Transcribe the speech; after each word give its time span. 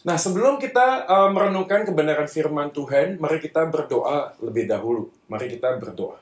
Nah, 0.00 0.16
sebelum 0.16 0.56
kita 0.56 1.04
uh, 1.04 1.28
merenungkan 1.28 1.84
kebenaran 1.84 2.24
firman 2.24 2.72
Tuhan, 2.72 3.20
mari 3.20 3.36
kita 3.36 3.68
berdoa 3.68 4.32
lebih 4.40 4.64
dahulu. 4.64 5.12
Mari 5.28 5.52
kita 5.52 5.76
berdoa. 5.76 6.16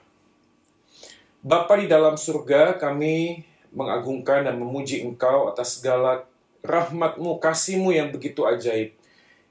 Bapa 1.39 1.79
di 1.79 1.87
dalam 1.87 2.19
surga, 2.19 2.75
kami 2.75 3.47
mengagungkan 3.71 4.43
dan 4.43 4.59
memuji 4.59 5.07
Engkau 5.07 5.47
atas 5.47 5.79
segala 5.79 6.27
rahmatmu, 6.67 7.39
kasihmu 7.39 7.95
yang 7.95 8.11
begitu 8.11 8.43
ajaib. 8.43 8.99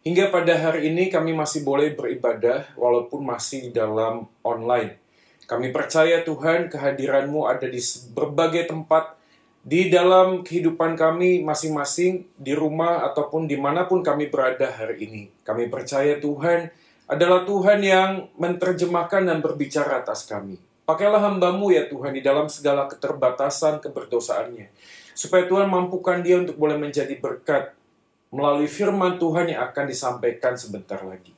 Hingga 0.04 0.32
pada 0.32 0.56
hari 0.56 0.92
ini 0.92 1.08
kami 1.08 1.32
masih 1.32 1.64
boleh 1.64 1.96
beribadah 1.96 2.68
walaupun 2.76 3.24
masih 3.24 3.72
dalam 3.72 4.28
online. 4.44 5.00
Kami 5.48 5.72
percaya 5.72 6.24
Tuhan 6.28 6.68
kehadiranmu 6.68 7.48
ada 7.48 7.68
di 7.68 7.80
berbagai 8.12 8.68
tempat 8.68 9.17
di 9.68 9.92
dalam 9.92 10.48
kehidupan 10.48 10.96
kami 10.96 11.44
masing-masing, 11.44 12.24
di 12.40 12.56
rumah 12.56 13.04
ataupun 13.12 13.52
di 13.52 13.60
mana 13.60 13.84
pun 13.84 14.00
kami 14.00 14.32
berada 14.32 14.72
hari 14.72 15.04
ini. 15.04 15.24
Kami 15.44 15.68
percaya 15.68 16.16
Tuhan 16.24 16.72
adalah 17.04 17.44
Tuhan 17.44 17.84
yang 17.84 18.32
menerjemahkan 18.40 19.28
dan 19.28 19.44
berbicara 19.44 20.00
atas 20.00 20.24
kami. 20.24 20.56
Pakailah 20.88 21.20
hambamu 21.20 21.76
ya 21.76 21.84
Tuhan 21.92 22.16
di 22.16 22.24
dalam 22.24 22.48
segala 22.48 22.88
keterbatasan 22.88 23.84
keberdosaannya. 23.84 24.72
Supaya 25.12 25.44
Tuhan 25.52 25.68
mampukan 25.68 26.24
dia 26.24 26.40
untuk 26.40 26.56
boleh 26.56 26.80
menjadi 26.80 27.20
berkat 27.20 27.76
melalui 28.32 28.72
firman 28.72 29.20
Tuhan 29.20 29.52
yang 29.52 29.68
akan 29.68 29.84
disampaikan 29.84 30.56
sebentar 30.56 31.04
lagi. 31.04 31.36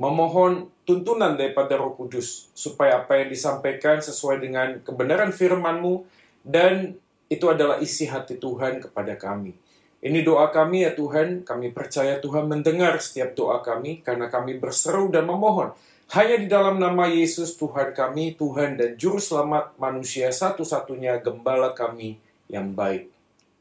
Memohon 0.00 0.72
tuntunan 0.88 1.36
daripada 1.36 1.76
roh 1.76 1.92
kudus 1.92 2.48
supaya 2.56 3.04
apa 3.04 3.20
yang 3.20 3.28
disampaikan 3.28 4.00
sesuai 4.00 4.40
dengan 4.40 4.80
kebenaran 4.80 5.28
firman-Mu 5.28 6.08
dan 6.40 6.96
itu 7.30 7.46
adalah 7.46 7.78
isi 7.78 8.10
hati 8.10 8.42
Tuhan 8.42 8.82
kepada 8.82 9.14
kami. 9.14 9.54
Ini 10.02 10.26
doa 10.26 10.50
kami 10.50 10.82
ya 10.82 10.90
Tuhan, 10.98 11.46
kami 11.46 11.70
percaya 11.70 12.18
Tuhan 12.18 12.50
mendengar 12.50 12.98
setiap 12.98 13.38
doa 13.38 13.62
kami 13.62 14.02
karena 14.02 14.26
kami 14.26 14.58
berseru 14.58 15.06
dan 15.14 15.30
memohon. 15.30 15.70
Hanya 16.10 16.42
di 16.42 16.50
dalam 16.50 16.82
nama 16.82 17.06
Yesus 17.06 17.54
Tuhan 17.54 17.94
kami, 17.94 18.34
Tuhan 18.34 18.74
dan 18.74 18.98
Juru 18.98 19.22
Selamat 19.22 19.70
manusia 19.78 20.26
satu-satunya 20.34 21.22
gembala 21.22 21.70
kami 21.70 22.18
yang 22.50 22.74
baik. 22.74 23.06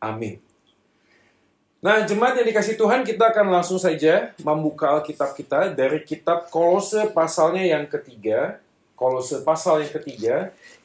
Amin. 0.02 0.42
Nah, 1.80 2.02
jemaat 2.04 2.42
yang 2.42 2.50
dikasih 2.50 2.74
Tuhan, 2.74 3.06
kita 3.06 3.30
akan 3.30 3.54
langsung 3.54 3.78
saja 3.78 4.34
membuka 4.42 4.98
Alkitab 4.98 5.38
kita 5.38 5.72
dari 5.72 6.02
kitab 6.02 6.50
Kolose 6.50 7.14
pasalnya 7.14 7.64
yang 7.64 7.86
ketiga. 7.86 8.58
Kolose 8.98 9.46
pasal 9.46 9.86
yang 9.86 9.94
ketiga. 9.94 10.36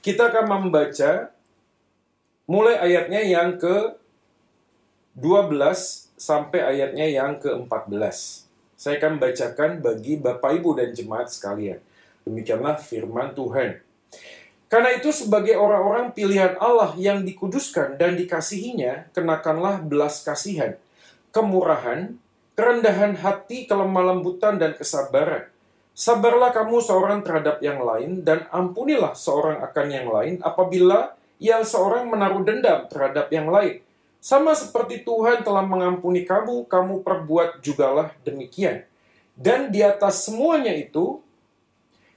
Kita 0.04 0.30
akan 0.30 0.44
membaca 0.46 1.34
mulai 2.44 2.76
ayatnya 2.76 3.24
yang 3.24 3.56
ke 3.56 3.96
12 5.16 5.54
sampai 6.18 6.60
ayatnya 6.60 7.06
yang 7.08 7.40
ke-14. 7.40 8.44
Saya 8.74 9.00
akan 9.00 9.22
bacakan 9.22 9.70
bagi 9.80 10.18
Bapak 10.18 10.60
Ibu 10.60 10.76
dan 10.76 10.90
jemaat 10.92 11.30
sekalian. 11.30 11.78
Demikianlah 12.26 12.80
firman 12.80 13.32
Tuhan. 13.32 13.80
Karena 14.66 14.90
itu 14.96 15.14
sebagai 15.14 15.54
orang-orang 15.54 16.10
pilihan 16.10 16.58
Allah 16.58 16.98
yang 16.98 17.22
dikuduskan 17.22 17.94
dan 17.94 18.18
dikasihinya, 18.18 19.06
kenakanlah 19.14 19.78
belas 19.78 20.26
kasihan, 20.26 20.74
kemurahan, 21.30 22.18
kerendahan 22.58 23.14
hati, 23.22 23.70
kelemah 23.70 24.14
lembutan, 24.14 24.58
dan 24.58 24.74
kesabaran. 24.74 25.46
Sabarlah 25.94 26.50
kamu 26.50 26.82
seorang 26.82 27.22
terhadap 27.22 27.62
yang 27.62 27.78
lain, 27.86 28.26
dan 28.26 28.50
ampunilah 28.50 29.14
seorang 29.14 29.62
akan 29.62 29.86
yang 29.94 30.10
lain 30.10 30.34
apabila 30.42 31.14
yang 31.42 31.66
seorang 31.66 32.06
menaruh 32.08 32.42
dendam 32.46 32.86
terhadap 32.88 33.30
yang 33.32 33.50
lain. 33.50 33.82
Sama 34.24 34.56
seperti 34.56 35.04
Tuhan 35.04 35.44
telah 35.44 35.60
mengampuni 35.60 36.24
kamu, 36.24 36.64
kamu 36.64 37.04
perbuat 37.04 37.60
jugalah 37.60 38.16
demikian. 38.24 38.88
Dan 39.36 39.68
di 39.68 39.84
atas 39.84 40.24
semuanya 40.24 40.72
itu, 40.72 41.20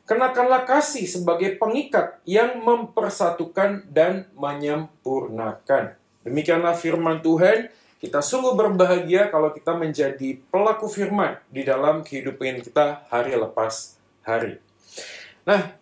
kenakanlah 0.07 0.63
kasih 0.63 1.03
sebagai 1.03 1.59
pengikat 1.59 2.15
yang 2.23 2.63
mempersatukan 2.63 3.91
dan 3.91 4.29
menyempurnakan. 4.39 5.99
Demikianlah 6.23 6.79
firman 6.79 7.19
Tuhan. 7.19 7.67
Kita 7.97 8.21
sungguh 8.21 8.53
berbahagia 8.53 9.33
kalau 9.33 9.49
kita 9.49 9.73
menjadi 9.73 10.37
pelaku 10.53 10.85
firman 10.85 11.41
di 11.49 11.65
dalam 11.65 12.05
kehidupan 12.05 12.61
kita 12.61 13.09
hari 13.09 13.33
lepas 13.33 13.97
hari. 14.21 14.61
Nah, 15.43 15.73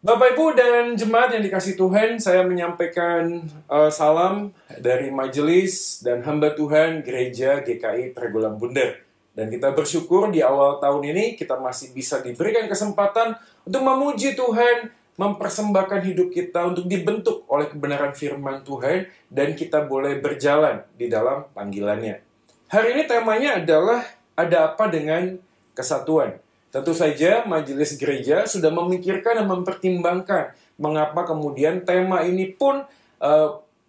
Bapak 0.00 0.32
Ibu 0.32 0.56
dan 0.56 0.96
jemaat 0.96 1.36
yang 1.36 1.44
dikasih 1.44 1.76
Tuhan, 1.76 2.16
saya 2.16 2.40
menyampaikan 2.40 3.44
uh, 3.68 3.92
salam 3.92 4.48
dari 4.80 5.12
majelis 5.12 6.00
dan 6.00 6.24
hamba 6.24 6.56
Tuhan 6.56 7.04
Gereja 7.04 7.60
GKI 7.60 8.16
Tregulam 8.16 8.56
Bunder. 8.56 8.96
Dan 9.36 9.52
kita 9.52 9.76
bersyukur 9.76 10.32
di 10.32 10.40
awal 10.40 10.80
tahun 10.80 11.04
ini 11.04 11.36
kita 11.36 11.60
masih 11.60 11.92
bisa 11.92 12.24
diberikan 12.24 12.64
kesempatan 12.64 13.36
untuk 13.68 13.84
memuji 13.84 14.32
Tuhan, 14.32 14.88
mempersembahkan 15.20 16.00
hidup 16.08 16.32
kita 16.32 16.72
untuk 16.72 16.88
dibentuk 16.88 17.44
oleh 17.52 17.68
kebenaran 17.68 18.16
firman 18.16 18.64
Tuhan 18.64 19.04
dan 19.28 19.52
kita 19.52 19.84
boleh 19.84 20.16
berjalan 20.16 20.80
di 20.96 21.12
dalam 21.12 21.44
panggilannya. 21.52 22.24
Hari 22.72 22.96
ini 22.96 23.04
temanya 23.04 23.60
adalah 23.60 24.00
ada 24.32 24.72
apa 24.72 24.88
dengan 24.88 25.36
kesatuan. 25.76 26.40
Tentu 26.70 26.94
saja 26.94 27.42
majelis 27.50 27.98
gereja 27.98 28.46
sudah 28.46 28.70
memikirkan 28.70 29.42
dan 29.42 29.46
mempertimbangkan 29.50 30.54
mengapa 30.78 31.26
kemudian 31.26 31.82
tema 31.82 32.22
ini 32.22 32.54
pun 32.54 32.86
uh, 33.18 33.48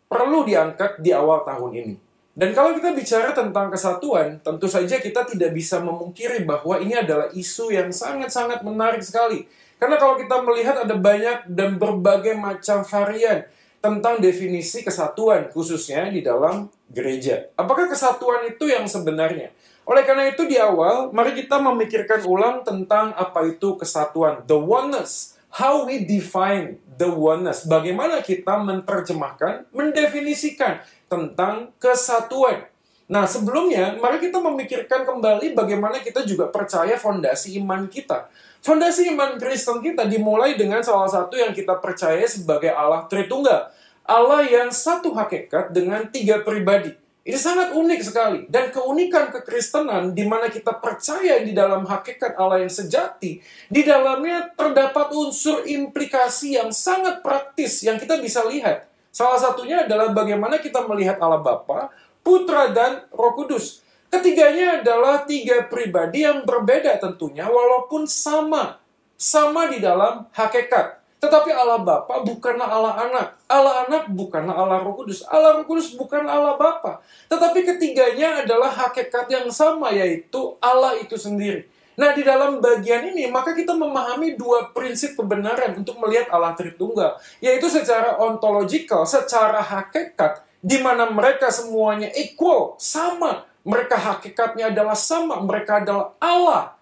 perlu 0.10 0.44
diangkat 0.44 1.00
di 1.00 1.14
awal 1.14 1.46
tahun 1.46 1.72
ini. 1.78 1.96
Dan 2.32 2.58
kalau 2.58 2.74
kita 2.74 2.96
bicara 2.96 3.36
tentang 3.38 3.70
kesatuan, 3.70 4.42
tentu 4.42 4.66
saja 4.66 4.98
kita 4.98 5.28
tidak 5.30 5.52
bisa 5.54 5.84
memungkiri 5.84 6.42
bahwa 6.48 6.80
ini 6.82 6.98
adalah 6.98 7.30
isu 7.36 7.70
yang 7.70 7.94
sangat-sangat 7.94 8.64
menarik 8.66 9.04
sekali. 9.06 9.46
Karena 9.78 10.00
kalau 10.02 10.18
kita 10.18 10.40
melihat 10.42 10.82
ada 10.82 10.96
banyak 10.96 11.46
dan 11.52 11.76
berbagai 11.76 12.34
macam 12.34 12.82
varian 12.88 13.46
tentang 13.82 14.22
definisi 14.22 14.86
kesatuan, 14.86 15.50
khususnya 15.50 16.08
di 16.08 16.22
dalam 16.24 16.70
gereja. 16.88 17.50
Apakah 17.58 17.90
kesatuan 17.90 18.48
itu 18.48 18.70
yang 18.70 18.86
sebenarnya? 18.86 19.52
Oleh 19.86 20.06
karena 20.06 20.30
itu 20.30 20.46
di 20.46 20.56
awal, 20.62 21.10
mari 21.10 21.34
kita 21.34 21.58
memikirkan 21.58 22.22
ulang 22.24 22.62
tentang 22.62 23.12
apa 23.18 23.44
itu 23.50 23.76
kesatuan, 23.76 24.46
the 24.46 24.56
oneness. 24.58 25.36
How 25.52 25.84
we 25.84 26.08
define 26.08 26.80
the 26.96 27.12
oneness. 27.12 27.68
Bagaimana 27.68 28.24
kita 28.24 28.56
menerjemahkan, 28.62 29.68
mendefinisikan 29.76 30.80
tentang 31.12 31.76
kesatuan. 31.76 32.72
Nah, 33.12 33.28
sebelumnya, 33.28 34.00
mari 34.00 34.24
kita 34.24 34.40
memikirkan 34.40 35.04
kembali 35.04 35.52
bagaimana 35.52 36.00
kita 36.00 36.24
juga 36.24 36.48
percaya 36.48 36.96
fondasi 36.96 37.60
iman 37.60 37.92
kita. 37.92 38.32
Fondasi 38.64 39.12
iman 39.12 39.36
Kristen 39.36 39.84
kita 39.84 40.08
dimulai 40.08 40.56
dengan 40.56 40.80
salah 40.80 41.12
satu 41.12 41.36
yang 41.36 41.52
kita 41.52 41.76
percaya 41.84 42.24
sebagai 42.24 42.72
Allah 42.72 43.04
Tritunggal. 43.12 43.74
Allah 44.08 44.48
yang 44.48 44.72
satu 44.72 45.12
hakikat 45.12 45.76
dengan 45.76 46.08
tiga 46.08 46.40
pribadi. 46.40 47.01
Ini 47.22 47.38
sangat 47.38 47.78
unik 47.78 48.02
sekali. 48.02 48.40
Dan 48.50 48.74
keunikan 48.74 49.30
kekristenan 49.30 50.18
di 50.18 50.26
mana 50.26 50.50
kita 50.50 50.74
percaya 50.82 51.38
di 51.46 51.54
dalam 51.54 51.86
hakikat 51.86 52.34
Allah 52.34 52.66
yang 52.66 52.74
sejati, 52.74 53.38
di 53.70 53.82
dalamnya 53.86 54.50
terdapat 54.58 55.14
unsur 55.14 55.62
implikasi 55.70 56.58
yang 56.58 56.74
sangat 56.74 57.22
praktis 57.22 57.86
yang 57.86 58.02
kita 58.02 58.18
bisa 58.18 58.42
lihat. 58.50 58.90
Salah 59.14 59.38
satunya 59.38 59.86
adalah 59.86 60.10
bagaimana 60.16 60.58
kita 60.58 60.82
melihat 60.90 61.22
Allah 61.22 61.44
Bapa, 61.44 61.94
Putra 62.26 62.74
dan 62.74 63.06
Roh 63.14 63.38
Kudus. 63.38 63.86
Ketiganya 64.10 64.82
adalah 64.82 65.24
tiga 65.24 65.70
pribadi 65.70 66.26
yang 66.26 66.42
berbeda 66.42 66.98
tentunya 66.98 67.46
walaupun 67.46 68.10
sama. 68.10 68.82
Sama 69.14 69.70
di 69.70 69.78
dalam 69.78 70.26
hakikat. 70.34 71.01
Tetapi 71.22 71.54
Allah 71.54 71.86
Bapa 71.86 72.26
bukanlah 72.26 72.66
Allah 72.66 72.94
Anak. 72.98 73.28
Allah 73.46 73.86
Anak 73.86 74.10
bukanlah 74.10 74.58
Allah 74.58 74.82
Roh 74.82 74.98
Kudus. 74.98 75.22
Allah 75.30 75.62
Roh 75.62 75.70
Kudus 75.70 75.94
bukan 75.94 76.26
Allah 76.26 76.58
Bapa. 76.58 76.98
Tetapi 77.30 77.62
ketiganya 77.62 78.42
adalah 78.42 78.74
hakikat 78.74 79.30
yang 79.30 79.46
sama 79.54 79.94
yaitu 79.94 80.58
Allah 80.58 80.98
itu 80.98 81.14
sendiri. 81.22 81.70
Nah, 81.94 82.18
di 82.18 82.26
dalam 82.26 82.58
bagian 82.58 83.14
ini 83.14 83.30
maka 83.30 83.54
kita 83.54 83.78
memahami 83.78 84.34
dua 84.34 84.74
prinsip 84.74 85.14
kebenaran 85.14 85.78
untuk 85.78 86.02
melihat 86.02 86.34
Allah 86.34 86.58
Tritunggal, 86.58 87.22
yaitu 87.38 87.70
secara 87.70 88.18
ontologikal, 88.18 89.06
secara 89.06 89.62
hakikat 89.62 90.42
di 90.58 90.82
mana 90.82 91.14
mereka 91.14 91.54
semuanya 91.54 92.10
equal, 92.18 92.74
sama. 92.82 93.46
Mereka 93.62 93.94
hakikatnya 93.94 94.74
adalah 94.74 94.98
sama, 94.98 95.38
mereka 95.46 95.86
adalah 95.86 96.18
Allah 96.18 96.81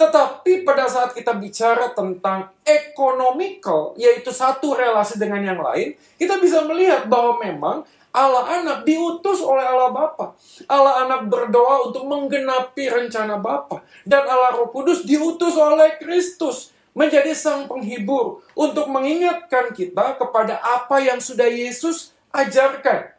tetapi 0.00 0.64
pada 0.64 0.88
saat 0.88 1.12
kita 1.12 1.36
bicara 1.36 1.92
tentang 1.92 2.48
economical, 2.64 3.92
yaitu 4.00 4.32
satu 4.32 4.72
relasi 4.72 5.20
dengan 5.20 5.44
yang 5.44 5.60
lain, 5.60 5.92
kita 6.16 6.40
bisa 6.40 6.64
melihat 6.64 7.04
bahwa 7.04 7.36
memang 7.44 7.76
Allah 8.08 8.64
anak 8.64 8.88
diutus 8.88 9.44
oleh 9.44 9.60
Allah 9.60 9.92
Bapa. 9.92 10.32
Allah 10.64 11.04
anak 11.04 11.28
berdoa 11.28 11.92
untuk 11.92 12.08
menggenapi 12.08 12.88
rencana 12.88 13.36
Bapa. 13.36 13.84
Dan 14.08 14.24
Allah 14.24 14.56
roh 14.56 14.72
kudus 14.72 15.04
diutus 15.04 15.52
oleh 15.60 16.00
Kristus 16.00 16.72
menjadi 16.96 17.36
sang 17.36 17.68
penghibur 17.68 18.40
untuk 18.56 18.88
mengingatkan 18.88 19.76
kita 19.76 20.16
kepada 20.16 20.64
apa 20.64 20.96
yang 21.04 21.20
sudah 21.20 21.46
Yesus 21.46 22.16
ajarkan. 22.32 23.12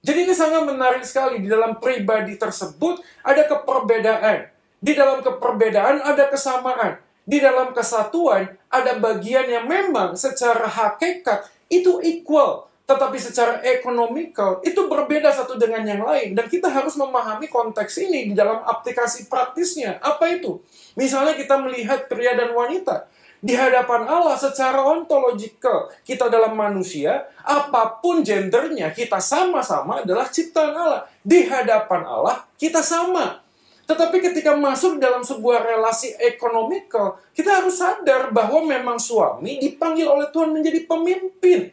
Jadi 0.00 0.24
ini 0.24 0.32
sangat 0.32 0.64
menarik 0.64 1.04
sekali. 1.04 1.44
Di 1.44 1.52
dalam 1.52 1.76
pribadi 1.76 2.40
tersebut 2.40 3.04
ada 3.20 3.44
keperbedaan. 3.44 4.53
Di 4.84 4.92
dalam 4.92 5.24
keperbedaan 5.24 6.04
ada 6.04 6.28
kesamaan. 6.28 7.00
Di 7.24 7.40
dalam 7.40 7.72
kesatuan 7.72 8.52
ada 8.68 9.00
bagian 9.00 9.48
yang 9.48 9.64
memang 9.64 10.12
secara 10.12 10.68
hakikat 10.68 11.48
itu 11.72 12.04
equal. 12.04 12.68
Tetapi 12.84 13.16
secara 13.16 13.64
ekonomikal 13.64 14.60
itu 14.60 14.76
berbeda 14.84 15.32
satu 15.32 15.56
dengan 15.56 15.88
yang 15.88 16.04
lain. 16.04 16.36
Dan 16.36 16.52
kita 16.52 16.68
harus 16.68 17.00
memahami 17.00 17.48
konteks 17.48 17.96
ini 18.04 18.28
di 18.28 18.34
dalam 18.36 18.60
aplikasi 18.60 19.24
praktisnya. 19.32 19.96
Apa 20.04 20.28
itu? 20.36 20.60
Misalnya 21.00 21.32
kita 21.32 21.56
melihat 21.64 22.04
pria 22.04 22.36
dan 22.36 22.52
wanita 22.52 23.08
di 23.44 23.52
hadapan 23.52 24.08
Allah 24.08 24.40
secara 24.40 24.80
ontologikal. 24.80 25.92
Kita 26.00 26.32
dalam 26.32 26.56
manusia, 26.56 27.28
apa 27.44 28.00
pun 28.00 28.24
gendernya, 28.24 28.88
kita 28.92 29.20
sama-sama 29.20 30.00
adalah 30.00 30.32
ciptaan 30.32 30.72
Allah. 30.72 31.04
Di 31.20 31.44
hadapan 31.44 32.08
Allah, 32.08 32.48
kita 32.56 32.80
sama. 32.80 33.43
Tetapi 33.84 34.16
ketika 34.16 34.56
masuk 34.56 34.96
dalam 34.96 35.20
sebuah 35.20 35.60
relasi 35.60 36.16
ekonomikal, 36.16 37.20
kita 37.36 37.60
harus 37.60 37.76
sadar 37.76 38.32
bahwa 38.32 38.64
memang 38.64 38.96
suami 38.96 39.60
dipanggil 39.60 40.08
oleh 40.08 40.32
Tuhan 40.32 40.56
menjadi 40.56 40.88
pemimpin. 40.88 41.68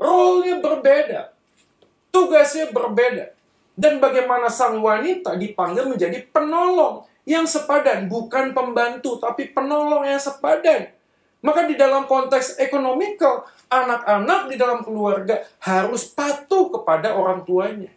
Role-nya 0.00 0.64
berbeda. 0.64 1.36
Tugasnya 2.08 2.72
berbeda. 2.72 3.36
Dan 3.78 4.00
bagaimana 4.00 4.48
sang 4.48 4.80
wanita 4.80 5.36
dipanggil 5.36 5.86
menjadi 5.86 6.24
penolong 6.32 7.04
yang 7.28 7.44
sepadan, 7.44 8.08
bukan 8.08 8.56
pembantu, 8.56 9.20
tapi 9.20 9.52
penolong 9.52 10.08
yang 10.08 10.18
sepadan. 10.18 10.88
Maka 11.44 11.68
di 11.68 11.76
dalam 11.76 12.08
konteks 12.08 12.56
ekonomikal, 12.58 13.44
anak-anak 13.68 14.48
di 14.48 14.56
dalam 14.56 14.80
keluarga 14.80 15.44
harus 15.60 16.08
patuh 16.08 16.72
kepada 16.72 17.14
orang 17.14 17.44
tuanya. 17.44 17.92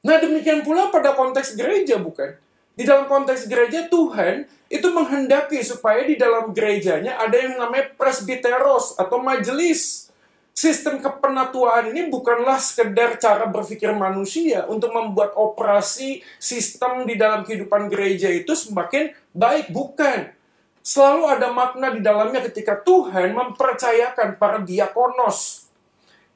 Nah 0.00 0.16
demikian 0.16 0.64
pula 0.64 0.88
pada 0.88 1.12
konteks 1.12 1.52
gereja 1.56 2.00
bukan? 2.00 2.32
Di 2.72 2.88
dalam 2.88 3.04
konteks 3.04 3.44
gereja 3.44 3.92
Tuhan 3.92 4.48
itu 4.72 4.88
menghendaki 4.88 5.60
supaya 5.60 6.06
di 6.08 6.16
dalam 6.16 6.56
gerejanya 6.56 7.20
ada 7.20 7.36
yang 7.36 7.60
namanya 7.60 7.92
presbiteros 7.98 8.96
atau 8.96 9.20
majelis 9.20 10.08
sistem 10.56 11.00
kepenatuaan 11.00 11.92
ini 11.92 12.08
bukanlah 12.08 12.56
sekedar 12.56 13.20
cara 13.20 13.44
berpikir 13.48 13.92
manusia 13.92 14.64
untuk 14.68 14.92
membuat 14.92 15.36
operasi 15.36 16.24
sistem 16.40 17.04
di 17.04 17.16
dalam 17.20 17.44
kehidupan 17.44 17.88
gereja 17.92 18.28
itu 18.28 18.52
semakin 18.56 19.12
baik, 19.32 19.72
bukan. 19.72 20.32
Selalu 20.80 21.22
ada 21.28 21.52
makna 21.52 21.92
di 21.92 22.00
dalamnya 22.00 22.40
ketika 22.48 22.80
Tuhan 22.80 23.36
mempercayakan 23.36 24.40
para 24.40 24.64
diakonos, 24.64 25.68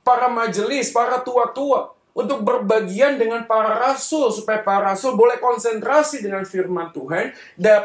para 0.05 0.29
majelis, 0.29 0.93
para 0.93 1.25
tua-tua 1.25 1.97
untuk 2.15 2.47
berbagian 2.47 3.19
dengan 3.19 3.43
para 3.45 3.75
rasul 3.75 4.31
supaya 4.31 4.63
para 4.63 4.95
rasul 4.95 5.19
boleh 5.19 5.43
konsentrasi 5.43 6.23
dengan 6.23 6.47
firman 6.47 6.95
Tuhan, 6.95 7.35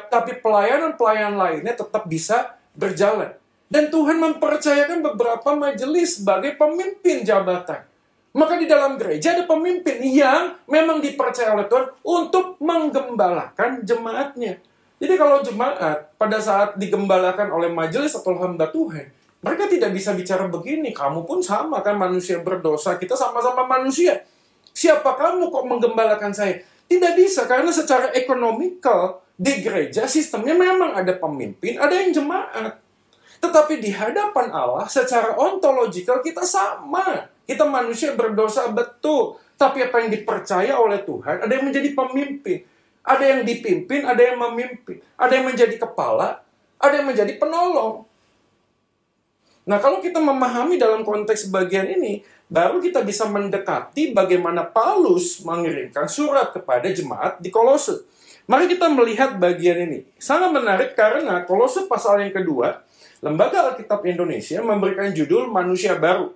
tapi 0.08 0.38
pelayanan-pelayanan 0.38 1.36
lainnya 1.36 1.74
tetap 1.74 2.06
bisa 2.06 2.54
berjalan. 2.78 3.34
Dan 3.70 3.90
Tuhan 3.90 4.22
mempercayakan 4.22 5.02
beberapa 5.02 5.54
majelis 5.58 6.22
sebagai 6.22 6.58
pemimpin 6.58 7.26
jabatan. 7.26 7.86
Maka 8.30 8.62
di 8.62 8.70
dalam 8.70 8.98
gereja 9.02 9.34
ada 9.34 9.50
pemimpin 9.50 9.98
yang 10.06 10.58
memang 10.70 11.02
dipercaya 11.02 11.58
oleh 11.58 11.66
Tuhan 11.66 11.86
untuk 12.06 12.62
menggembalakan 12.62 13.82
jemaatnya. 13.82 14.62
Jadi 15.02 15.14
kalau 15.18 15.42
jemaat 15.42 16.14
pada 16.18 16.38
saat 16.38 16.78
digembalakan 16.78 17.50
oleh 17.50 17.74
majelis 17.74 18.14
atau 18.14 18.38
hamba 18.38 18.70
Tuhan, 18.70 19.10
mereka 19.39 19.71
tidak 19.71 19.95
bisa 19.95 20.12
bicara 20.12 20.51
begini, 20.51 20.91
kamu 20.91 21.24
pun 21.24 21.39
sama 21.39 21.80
kan 21.80 21.95
manusia 21.95 22.44
berdosa, 22.44 23.00
kita 23.00 23.15
sama-sama 23.15 23.63
manusia. 23.63 24.27
Siapa 24.75 25.15
kamu 25.15 25.47
kok 25.47 25.65
menggembalakan 25.68 26.36
saya? 26.36 26.59
Tidak 26.89 27.13
bisa, 27.15 27.47
karena 27.47 27.71
secara 27.71 28.12
ekonomikal 28.12 29.24
di 29.39 29.63
gereja 29.63 30.03
sistemnya 30.12 30.51
memang 30.51 31.00
ada 31.00 31.15
pemimpin, 31.15 31.80
ada 31.80 31.95
yang 31.95 32.12
jemaat. 32.12 32.83
Tetapi 33.39 33.80
di 33.80 33.95
hadapan 33.95 34.51
Allah 34.51 34.91
secara 34.91 35.39
ontologikal 35.39 36.19
kita 36.19 36.44
sama. 36.44 37.31
Kita 37.47 37.63
manusia 37.63 38.12
berdosa 38.13 38.68
betul. 38.68 39.39
Tapi 39.56 39.88
apa 39.88 40.03
yang 40.03 40.12
dipercaya 40.12 40.75
oleh 40.75 41.03
Tuhan, 41.07 41.47
ada 41.47 41.51
yang 41.51 41.71
menjadi 41.71 41.95
pemimpin. 41.95 42.68
Ada 43.00 43.24
yang 43.24 43.41
dipimpin, 43.47 44.03
ada 44.03 44.19
yang 44.19 44.38
memimpin. 44.38 45.00
Ada 45.15 45.39
yang 45.39 45.45
menjadi 45.47 45.75
kepala, 45.80 46.44
ada 46.75 46.94
yang 47.00 47.07
menjadi 47.07 47.33
penolong. 47.39 48.09
Nah, 49.69 49.77
kalau 49.77 50.01
kita 50.01 50.18
memahami 50.18 50.81
dalam 50.81 51.06
konteks 51.06 51.54
bagian 51.54 51.86
ini, 51.86 52.25
baru 52.50 52.81
kita 52.81 53.06
bisa 53.06 53.30
mendekati 53.30 54.18
bagaimana 54.18 54.66
Paulus 54.66 55.45
mengirimkan 55.45 56.10
surat 56.10 56.50
kepada 56.50 56.89
jemaat 56.89 57.38
di 57.38 57.54
Kolose. 57.54 58.01
Mari 58.50 58.66
kita 58.66 58.89
melihat 58.89 59.38
bagian 59.38 59.77
ini. 59.86 60.10
Sangat 60.18 60.50
menarik 60.50 60.98
karena 60.98 61.45
Kolose 61.45 61.86
pasal 61.86 62.25
yang 62.25 62.33
kedua, 62.33 62.81
Lembaga 63.19 63.69
Alkitab 63.69 64.01
Indonesia 64.07 64.63
memberikan 64.63 65.12
judul 65.12 65.51
Manusia 65.51 66.00
Baru. 66.00 66.31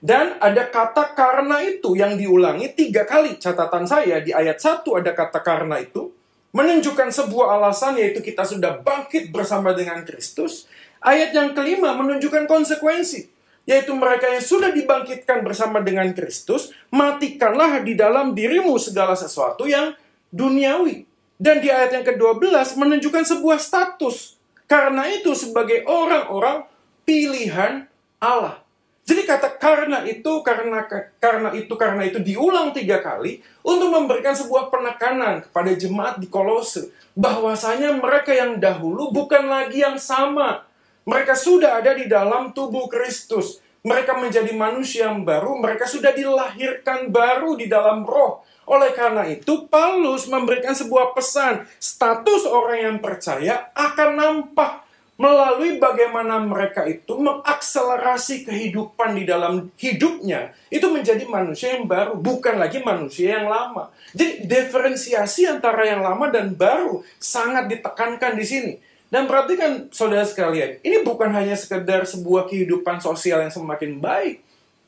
Dan 0.00 0.40
ada 0.40 0.64
kata 0.72 1.12
karena 1.12 1.60
itu 1.60 1.92
yang 1.98 2.16
diulangi 2.16 2.72
tiga 2.72 3.04
kali. 3.04 3.36
Catatan 3.36 3.84
saya 3.84 4.24
di 4.24 4.32
ayat 4.32 4.56
satu 4.56 4.96
ada 4.96 5.12
kata 5.12 5.44
karena 5.44 5.76
itu. 5.76 6.08
Menunjukkan 6.50 7.14
sebuah 7.14 7.60
alasan 7.60 7.94
yaitu 8.00 8.24
kita 8.24 8.42
sudah 8.42 8.80
bangkit 8.80 9.28
bersama 9.30 9.70
dengan 9.76 10.02
Kristus. 10.02 10.66
Ayat 11.00 11.32
yang 11.32 11.56
kelima 11.56 11.96
menunjukkan 11.96 12.44
konsekuensi. 12.44 13.32
Yaitu 13.68 13.92
mereka 13.92 14.28
yang 14.28 14.44
sudah 14.44 14.72
dibangkitkan 14.72 15.44
bersama 15.44 15.80
dengan 15.80 16.12
Kristus. 16.12 16.72
Matikanlah 16.92 17.80
di 17.80 17.96
dalam 17.96 18.32
dirimu 18.36 18.76
segala 18.76 19.16
sesuatu 19.16 19.68
yang 19.68 19.96
duniawi. 20.32 21.08
Dan 21.40 21.64
di 21.64 21.72
ayat 21.72 21.96
yang 21.96 22.04
ke-12 22.04 22.76
menunjukkan 22.76 23.24
sebuah 23.24 23.56
status 23.56 24.40
karena 24.70 25.10
itu 25.10 25.34
sebagai 25.34 25.82
orang-orang 25.90 26.62
pilihan 27.02 27.90
Allah. 28.22 28.62
Jadi 29.02 29.26
kata 29.26 29.58
karena 29.58 30.06
itu, 30.06 30.46
karena 30.46 30.86
karena 31.18 31.50
itu, 31.50 31.74
karena 31.74 32.06
itu 32.06 32.22
diulang 32.22 32.70
tiga 32.70 33.02
kali 33.02 33.42
untuk 33.66 33.90
memberikan 33.90 34.30
sebuah 34.30 34.70
penekanan 34.70 35.42
kepada 35.42 35.74
jemaat 35.74 36.22
di 36.22 36.30
Kolose. 36.30 36.94
Bahwasanya 37.18 37.98
mereka 37.98 38.30
yang 38.30 38.62
dahulu 38.62 39.10
bukan 39.10 39.50
lagi 39.50 39.82
yang 39.82 39.98
sama. 39.98 40.62
Mereka 41.10 41.34
sudah 41.34 41.82
ada 41.82 41.90
di 41.90 42.06
dalam 42.06 42.54
tubuh 42.54 42.86
Kristus. 42.86 43.58
Mereka 43.82 44.14
menjadi 44.22 44.54
manusia 44.54 45.10
yang 45.10 45.26
baru, 45.26 45.58
mereka 45.58 45.90
sudah 45.90 46.14
dilahirkan 46.14 47.10
baru 47.10 47.58
di 47.58 47.66
dalam 47.66 48.06
roh. 48.06 48.46
Oleh 48.70 48.94
karena 48.94 49.26
itu, 49.26 49.66
Paulus 49.66 50.30
memberikan 50.30 50.70
sebuah 50.70 51.10
pesan. 51.18 51.66
Status 51.82 52.46
orang 52.46 52.78
yang 52.78 52.96
percaya 53.02 53.74
akan 53.74 54.10
nampak 54.14 54.86
melalui 55.20 55.82
bagaimana 55.82 56.38
mereka 56.40 56.86
itu 56.86 57.18
mengakselerasi 57.18 58.46
kehidupan 58.46 59.18
di 59.18 59.26
dalam 59.26 59.68
hidupnya. 59.74 60.54
Itu 60.70 60.94
menjadi 60.94 61.26
manusia 61.26 61.74
yang 61.74 61.90
baru, 61.90 62.16
bukan 62.16 62.56
lagi 62.56 62.78
manusia 62.80 63.36
yang 63.42 63.50
lama. 63.50 63.90
Jadi 64.14 64.46
diferensiasi 64.46 65.50
antara 65.50 65.84
yang 65.90 66.06
lama 66.06 66.30
dan 66.30 66.54
baru 66.54 67.02
sangat 67.18 67.66
ditekankan 67.66 68.38
di 68.38 68.46
sini. 68.46 68.72
Dan 69.10 69.26
perhatikan 69.26 69.90
saudara 69.90 70.22
sekalian, 70.22 70.78
ini 70.86 71.02
bukan 71.02 71.34
hanya 71.34 71.58
sekedar 71.58 72.06
sebuah 72.06 72.46
kehidupan 72.46 73.02
sosial 73.02 73.42
yang 73.42 73.50
semakin 73.50 73.98
baik, 73.98 74.38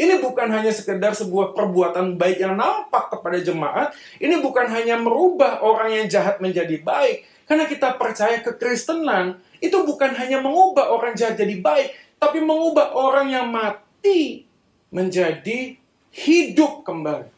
ini 0.00 0.18
bukan 0.18 0.48
hanya 0.48 0.72
sekedar 0.72 1.12
sebuah 1.12 1.52
perbuatan 1.52 2.16
baik 2.16 2.40
yang 2.40 2.56
nampak 2.56 3.12
kepada 3.12 3.38
jemaat. 3.42 3.92
Ini 4.16 4.40
bukan 4.40 4.66
hanya 4.72 4.96
merubah 4.96 5.60
orang 5.60 5.92
yang 5.92 6.06
jahat 6.08 6.40
menjadi 6.40 6.80
baik. 6.80 7.28
Karena 7.44 7.68
kita 7.68 8.00
percaya 8.00 8.40
kekristenan 8.40 9.36
itu 9.60 9.74
bukan 9.84 10.16
hanya 10.16 10.40
mengubah 10.40 10.90
orang 10.90 11.12
jahat 11.12 11.36
jadi 11.36 11.58
baik, 11.60 11.92
tapi 12.16 12.40
mengubah 12.40 12.96
orang 12.96 13.30
yang 13.30 13.46
mati 13.50 14.48
menjadi 14.88 15.76
hidup 16.14 16.82
kembali. 16.82 17.28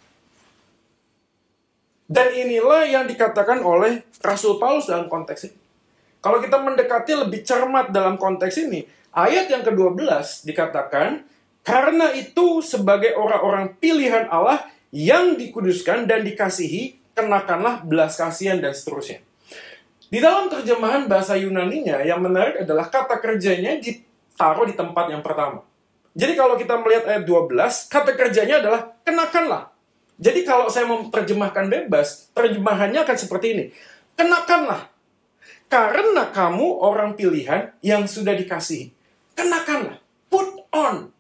Dan 2.05 2.29
inilah 2.37 2.85
yang 2.85 3.05
dikatakan 3.09 3.65
oleh 3.65 4.05
Rasul 4.21 4.61
Paulus 4.61 4.87
dalam 4.87 5.09
konteks 5.09 5.49
ini. 5.49 5.64
Kalau 6.25 6.41
kita 6.41 6.57
mendekati 6.57 7.13
lebih 7.21 7.45
cermat 7.45 7.93
dalam 7.93 8.17
konteks 8.17 8.57
ini, 8.65 8.89
ayat 9.13 9.53
yang 9.53 9.61
ke-12 9.61 10.49
dikatakan, 10.49 11.21
karena 11.61 12.17
itu 12.17 12.65
sebagai 12.65 13.13
orang-orang 13.13 13.77
pilihan 13.77 14.33
Allah 14.33 14.65
yang 14.89 15.37
dikuduskan 15.37 16.09
dan 16.09 16.25
dikasihi, 16.25 16.97
kenakanlah 17.13 17.85
belas 17.85 18.17
kasihan 18.17 18.57
dan 18.57 18.73
seterusnya. 18.73 19.21
Di 20.09 20.17
dalam 20.17 20.49
terjemahan 20.49 21.05
bahasa 21.05 21.37
Yunaninya 21.37 22.01
yang 22.01 22.25
menarik 22.25 22.65
adalah 22.65 22.89
kata 22.89 23.21
kerjanya 23.21 23.77
ditaruh 23.77 24.65
di 24.65 24.73
tempat 24.73 25.13
yang 25.13 25.21
pertama. 25.21 25.61
Jadi 26.17 26.33
kalau 26.39 26.57
kita 26.57 26.81
melihat 26.81 27.05
ayat 27.05 27.29
12, 27.29 27.53
kata 27.93 28.17
kerjanya 28.17 28.65
adalah 28.65 28.97
kenakanlah. 29.05 29.75
Jadi 30.17 30.41
kalau 30.47 30.71
saya 30.73 30.89
terjemahkan 30.89 31.69
bebas, 31.69 32.33
terjemahannya 32.33 33.03
akan 33.03 33.17
seperti 33.19 33.47
ini. 33.53 33.65
Kenakanlah. 34.15 34.94
Karena 35.67 36.31
kamu 36.31 36.83
orang 36.83 37.19
pilihan 37.19 37.75
yang 37.83 38.07
sudah 38.07 38.37
dikasihi. 38.37 38.95
Kenakanlah. 39.35 39.99
Put 40.31 40.67
on. 40.71 41.15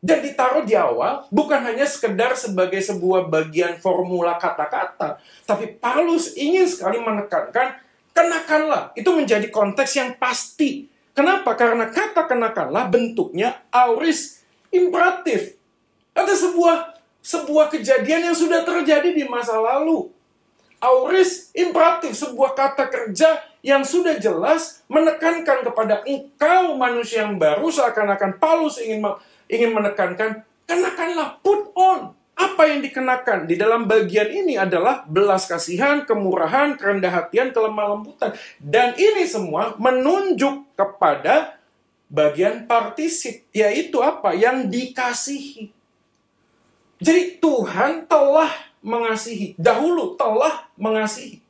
dan 0.00 0.24
ditaruh 0.24 0.64
di 0.64 0.72
awal 0.72 1.28
bukan 1.28 1.60
hanya 1.60 1.84
sekedar 1.84 2.32
sebagai 2.32 2.80
sebuah 2.80 3.28
bagian 3.28 3.76
formula 3.76 4.40
kata-kata, 4.40 5.20
tapi 5.44 5.76
Paulus 5.76 6.32
ingin 6.40 6.64
sekali 6.64 6.96
menekankan 6.96 7.76
kenakanlah. 8.16 8.96
Itu 8.96 9.12
menjadi 9.12 9.52
konteks 9.52 9.92
yang 10.00 10.16
pasti. 10.16 10.88
Kenapa? 11.12 11.52
Karena 11.52 11.92
kata 11.92 12.24
kenakanlah 12.24 12.88
bentuknya 12.88 13.60
auris 13.68 14.40
imperatif. 14.72 15.60
Ada 16.16 16.32
sebuah 16.32 16.96
sebuah 17.20 17.68
kejadian 17.68 18.32
yang 18.32 18.36
sudah 18.36 18.64
terjadi 18.64 19.12
di 19.12 19.28
masa 19.28 19.60
lalu. 19.60 20.08
Auris 20.80 21.52
imperatif, 21.52 22.16
sebuah 22.16 22.56
kata 22.56 22.88
kerja 22.88 23.36
yang 23.60 23.84
sudah 23.84 24.16
jelas 24.16 24.80
menekankan 24.88 25.60
kepada 25.60 26.00
engkau 26.08 26.72
manusia 26.80 27.28
yang 27.28 27.36
baru 27.36 27.68
seakan-akan 27.68 28.40
Paulus 28.40 28.80
ingin 28.80 29.04
ingin 29.52 29.76
menekankan, 29.76 30.40
kenakanlah 30.64 31.36
put 31.44 31.68
on. 31.76 32.16
Apa 32.40 32.72
yang 32.72 32.80
dikenakan 32.80 33.44
di 33.44 33.60
dalam 33.60 33.84
bagian 33.84 34.32
ini 34.32 34.56
adalah 34.56 35.04
belas 35.04 35.44
kasihan, 35.44 36.08
kemurahan, 36.08 36.72
kerendah 36.80 37.12
hatian, 37.12 37.52
kelemah 37.52 37.92
lembutan. 37.92 38.32
Dan 38.56 38.96
ini 38.96 39.28
semua 39.28 39.76
menunjuk 39.76 40.72
kepada 40.72 41.60
bagian 42.08 42.64
partisip, 42.64 43.44
yaitu 43.52 44.00
apa? 44.00 44.32
Yang 44.32 44.72
dikasihi. 44.72 45.64
Jadi 46.96 47.36
Tuhan 47.44 48.08
telah 48.08 48.69
mengasihi, 48.80 49.56
dahulu 49.56 50.16
telah 50.16 50.68
mengasihi. 50.76 51.40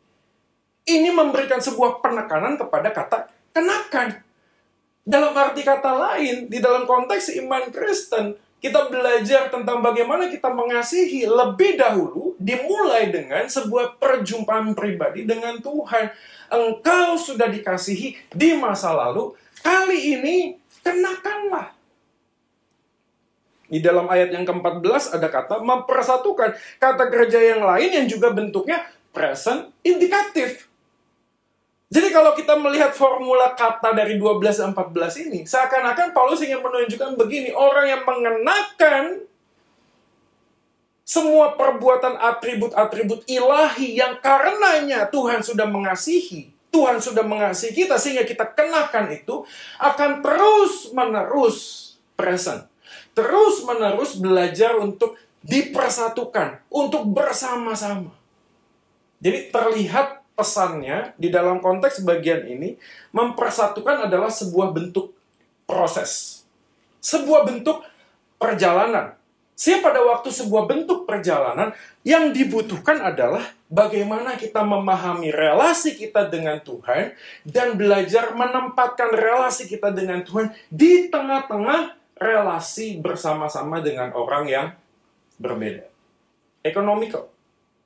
Ini 0.86 1.10
memberikan 1.14 1.62
sebuah 1.62 2.02
penekanan 2.02 2.58
kepada 2.58 2.90
kata 2.90 3.18
kenakan. 3.54 4.22
Dalam 5.06 5.32
arti 5.34 5.62
kata 5.62 5.90
lain, 5.96 6.46
di 6.50 6.58
dalam 6.58 6.86
konteks 6.86 7.34
iman 7.42 7.70
Kristen, 7.70 8.36
kita 8.60 8.92
belajar 8.92 9.48
tentang 9.48 9.80
bagaimana 9.80 10.28
kita 10.28 10.52
mengasihi 10.52 11.24
lebih 11.24 11.80
dahulu 11.80 12.36
dimulai 12.36 13.08
dengan 13.08 13.48
sebuah 13.48 13.96
perjumpaan 13.96 14.76
pribadi 14.76 15.24
dengan 15.24 15.56
Tuhan. 15.58 16.12
Engkau 16.52 17.16
sudah 17.16 17.48
dikasihi 17.48 18.36
di 18.36 18.50
masa 18.60 18.92
lalu, 18.92 19.32
kali 19.64 20.20
ini 20.20 20.36
kenakanlah. 20.84 21.79
Di 23.70 23.78
dalam 23.78 24.10
ayat 24.10 24.34
yang 24.34 24.42
ke-14 24.42 25.14
ada 25.14 25.30
kata 25.30 25.62
mempersatukan 25.62 26.58
kata 26.82 27.04
kerja 27.06 27.38
yang 27.38 27.62
lain 27.62 28.02
yang 28.02 28.06
juga 28.10 28.34
bentuknya 28.34 28.82
present 29.14 29.70
indikatif. 29.86 30.66
Jadi 31.90 32.14
kalau 32.14 32.34
kita 32.38 32.54
melihat 32.54 32.94
formula 32.94 33.50
kata 33.54 33.90
dari 33.94 34.14
12 34.14 34.62
dan 34.62 34.70
14 34.74 35.26
ini, 35.26 35.40
seakan-akan 35.42 36.14
Paulus 36.14 36.38
ingin 36.38 36.62
menunjukkan 36.62 37.18
begini, 37.18 37.50
orang 37.50 37.86
yang 37.90 38.02
mengenakan 38.06 39.26
semua 41.02 41.58
perbuatan 41.58 42.14
atribut-atribut 42.14 43.26
ilahi 43.26 43.98
yang 43.98 44.22
karenanya 44.22 45.10
Tuhan 45.10 45.42
sudah 45.42 45.66
mengasihi, 45.66 46.54
Tuhan 46.70 47.02
sudah 47.02 47.26
mengasihi 47.26 47.74
kita 47.74 47.98
sehingga 47.98 48.22
kita 48.22 48.46
kenakan 48.54 49.10
itu 49.10 49.42
akan 49.82 50.22
terus-menerus 50.22 51.58
present. 52.14 52.69
Terus-menerus 53.20 54.16
belajar 54.16 54.80
untuk 54.80 55.20
dipersatukan, 55.44 56.64
untuk 56.72 57.04
bersama-sama. 57.12 58.16
Jadi 59.20 59.52
terlihat 59.52 60.24
pesannya 60.32 61.12
di 61.20 61.28
dalam 61.28 61.60
konteks 61.60 62.00
bagian 62.00 62.48
ini 62.48 62.80
mempersatukan 63.12 64.08
adalah 64.08 64.32
sebuah 64.32 64.72
bentuk 64.72 65.12
proses. 65.68 66.40
Sebuah 67.04 67.44
bentuk 67.44 67.84
perjalanan. 68.40 69.20
Siapa 69.52 69.92
pada 69.92 70.00
waktu 70.00 70.32
sebuah 70.32 70.64
bentuk 70.64 71.04
perjalanan 71.04 71.76
yang 72.00 72.32
dibutuhkan 72.32 72.96
adalah 73.04 73.44
bagaimana 73.68 74.40
kita 74.40 74.64
memahami 74.64 75.28
relasi 75.28 76.00
kita 76.00 76.32
dengan 76.32 76.64
Tuhan 76.64 77.12
dan 77.44 77.76
belajar 77.76 78.32
menempatkan 78.32 79.12
relasi 79.12 79.68
kita 79.68 79.92
dengan 79.92 80.24
Tuhan 80.24 80.56
di 80.72 81.12
tengah-tengah 81.12 81.99
relasi 82.20 83.00
bersama-sama 83.00 83.80
dengan 83.80 84.12
orang 84.12 84.44
yang 84.44 84.66
berbeda. 85.40 85.88
Economical. 86.60 87.32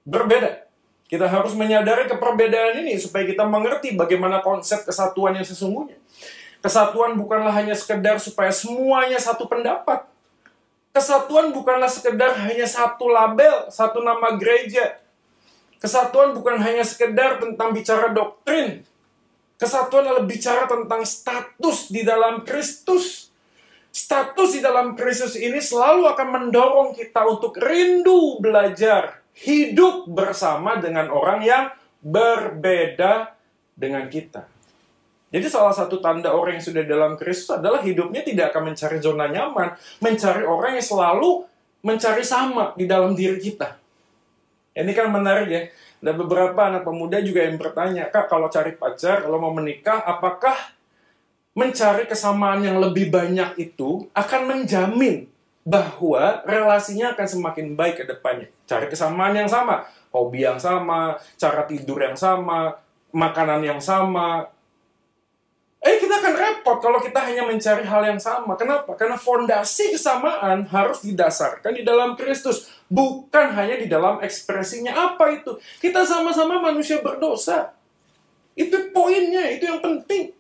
Berbeda. 0.03 0.67
Kita 1.07 1.31
harus 1.31 1.55
menyadari 1.55 2.11
keperbedaan 2.11 2.83
ini 2.83 2.99
supaya 2.99 3.23
kita 3.23 3.47
mengerti 3.47 3.95
bagaimana 3.95 4.43
konsep 4.43 4.83
kesatuan 4.83 5.39
yang 5.39 5.47
sesungguhnya. 5.47 5.95
Kesatuan 6.59 7.15
bukanlah 7.15 7.55
hanya 7.55 7.79
sekedar 7.79 8.19
supaya 8.19 8.51
semuanya 8.51 9.23
satu 9.23 9.47
pendapat. 9.47 10.03
Kesatuan 10.91 11.55
bukanlah 11.55 11.87
sekedar 11.87 12.35
hanya 12.35 12.67
satu 12.67 13.07
label, 13.07 13.71
satu 13.71 14.03
nama 14.03 14.35
gereja. 14.35 14.99
Kesatuan 15.79 16.33
bukan 16.35 16.59
hanya 16.59 16.83
sekedar 16.83 17.39
tentang 17.39 17.77
bicara 17.77 18.11
doktrin. 18.11 18.83
Kesatuan 19.61 20.09
adalah 20.09 20.27
bicara 20.27 20.65
tentang 20.67 21.05
status 21.07 21.93
di 21.93 22.03
dalam 22.03 22.43
Kristus. 22.43 23.34
Status 23.95 24.59
di 24.59 24.61
dalam 24.61 24.99
Kristus 24.99 25.39
ini 25.39 25.63
selalu 25.63 26.11
akan 26.11 26.29
mendorong 26.35 26.99
kita 26.99 27.23
untuk 27.31 27.55
rindu 27.63 28.43
belajar 28.43 29.23
hidup 29.39 30.11
bersama 30.11 30.83
dengan 30.83 31.15
orang 31.15 31.47
yang 31.47 31.65
berbeda 32.03 33.39
dengan 33.79 34.11
kita. 34.11 34.51
Jadi 35.31 35.47
salah 35.47 35.71
satu 35.71 36.03
tanda 36.03 36.35
orang 36.35 36.59
yang 36.59 36.67
sudah 36.67 36.83
dalam 36.83 37.15
Kristus 37.15 37.55
adalah 37.55 37.87
hidupnya 37.87 38.27
tidak 38.27 38.51
akan 38.51 38.75
mencari 38.75 38.99
zona 38.99 39.31
nyaman, 39.31 39.79
mencari 40.03 40.43
orang 40.43 40.75
yang 40.75 40.87
selalu 40.87 41.47
mencari 41.87 42.27
sama 42.27 42.75
di 42.75 42.91
dalam 42.91 43.15
diri 43.15 43.39
kita. 43.39 43.79
Ini 44.75 44.91
kan 44.91 45.07
menarik 45.15 45.49
ya. 45.51 45.63
Ada 46.03 46.13
beberapa 46.19 46.61
anak 46.67 46.83
pemuda 46.83 47.23
juga 47.23 47.47
yang 47.47 47.57
bertanya, 47.57 48.11
Kak 48.11 48.27
kalau 48.27 48.51
cari 48.51 48.75
pacar, 48.75 49.23
kalau 49.23 49.39
mau 49.39 49.55
menikah, 49.55 50.03
apakah 50.03 50.75
mencari 51.55 52.11
kesamaan 52.11 52.67
yang 52.67 52.83
lebih 52.83 53.15
banyak 53.15 53.55
itu 53.63 54.11
akan 54.11 54.43
menjamin 54.51 55.31
bahwa 55.65 56.45
relasinya 56.45 57.17
akan 57.17 57.27
semakin 57.27 57.67
baik 57.79 58.03
ke 58.03 58.05
depannya. 58.05 58.51
Cari 58.69 58.91
kesamaan 58.91 59.33
yang 59.33 59.49
sama, 59.49 59.89
hobi 60.13 60.45
yang 60.45 60.61
sama, 60.61 61.17
cara 61.41 61.65
tidur 61.65 62.03
yang 62.05 62.19
sama, 62.19 62.77
makanan 63.15 63.65
yang 63.65 63.81
sama. 63.81 64.51
Eh, 65.85 66.01
kita 66.01 66.17
akan 66.17 66.35
repot 66.37 66.81
kalau 66.81 66.97
kita 67.01 67.21
hanya 67.23 67.45
mencari 67.45 67.85
hal 67.85 68.03
yang 68.03 68.21
sama. 68.21 68.57
Kenapa? 68.57 68.97
Karena 68.97 69.17
fondasi 69.21 69.97
kesamaan 69.97 70.65
harus 70.69 71.05
didasarkan 71.05 71.77
di 71.77 71.85
dalam 71.85 72.17
Kristus, 72.17 72.73
bukan 72.89 73.53
hanya 73.53 73.77
di 73.77 73.87
dalam 73.89 74.21
ekspresinya. 74.21 74.93
Apa 75.13 75.33
itu? 75.33 75.61
Kita 75.81 76.05
sama-sama 76.09 76.61
manusia 76.61 77.01
berdosa. 77.05 77.73
Itu 78.57 78.91
poinnya, 78.97 79.49
itu 79.53 79.69
yang 79.69 79.81
penting. 79.85 80.33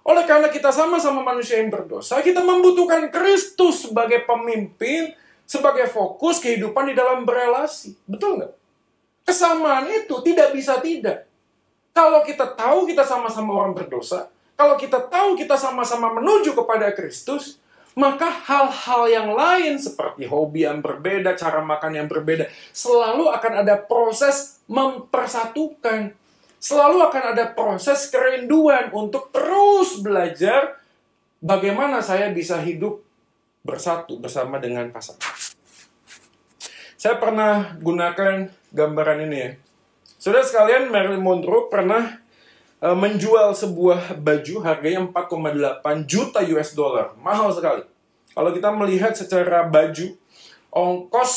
Oleh 0.00 0.24
karena 0.24 0.48
kita 0.48 0.72
sama-sama 0.72 1.20
manusia 1.20 1.60
yang 1.60 1.68
berdosa, 1.68 2.24
kita 2.24 2.40
membutuhkan 2.40 3.12
Kristus 3.12 3.84
sebagai 3.84 4.24
pemimpin, 4.24 5.12
sebagai 5.44 5.90
fokus 5.92 6.40
kehidupan 6.40 6.88
di 6.88 6.94
dalam 6.96 7.28
berelasi. 7.28 7.98
Betul 8.08 8.40
nggak? 8.40 8.52
Kesamaan 9.28 9.86
itu 9.92 10.14
tidak 10.24 10.56
bisa 10.56 10.80
tidak. 10.80 11.28
Kalau 11.92 12.24
kita 12.24 12.48
tahu 12.56 12.88
kita 12.88 13.04
sama-sama 13.04 13.50
orang 13.54 13.76
berdosa, 13.76 14.30
kalau 14.54 14.78
kita 14.78 15.02
tahu 15.10 15.36
kita 15.36 15.58
sama-sama 15.58 16.12
menuju 16.16 16.52
kepada 16.52 16.92
Kristus, 16.92 17.60
maka 17.98 18.30
hal-hal 18.30 19.02
yang 19.10 19.28
lain 19.34 19.74
seperti 19.76 20.24
hobi 20.28 20.64
yang 20.64 20.78
berbeda, 20.78 21.34
cara 21.34 21.58
makan 21.60 21.98
yang 21.98 22.06
berbeda, 22.06 22.46
selalu 22.70 23.28
akan 23.28 23.66
ada 23.66 23.74
proses 23.74 24.62
mempersatukan 24.70 26.14
selalu 26.60 27.08
akan 27.08 27.24
ada 27.34 27.50
proses 27.56 28.12
kerinduan 28.12 28.92
untuk 28.92 29.32
terus 29.32 29.98
belajar 30.04 30.76
bagaimana 31.40 32.04
saya 32.04 32.28
bisa 32.28 32.60
hidup 32.60 33.00
bersatu 33.64 34.20
bersama 34.20 34.60
dengan 34.60 34.92
pasangan. 34.92 35.24
Saya 37.00 37.16
pernah 37.16 37.80
gunakan 37.80 38.52
gambaran 38.76 39.24
ini 39.24 39.36
ya. 39.40 39.50
Saudara 40.20 40.44
sekalian, 40.44 40.92
Marilyn 40.92 41.24
Monroe 41.24 41.72
pernah 41.72 42.20
uh, 42.84 42.92
menjual 42.92 43.56
sebuah 43.56 44.20
baju 44.20 44.54
harganya 44.60 45.08
4,8 45.08 45.80
juta 46.04 46.44
US 46.44 46.76
dollar. 46.76 47.16
Mahal 47.24 47.56
sekali. 47.56 47.88
Kalau 48.36 48.50
kita 48.52 48.68
melihat 48.68 49.16
secara 49.16 49.64
baju, 49.64 50.12
ongkos 50.70 51.32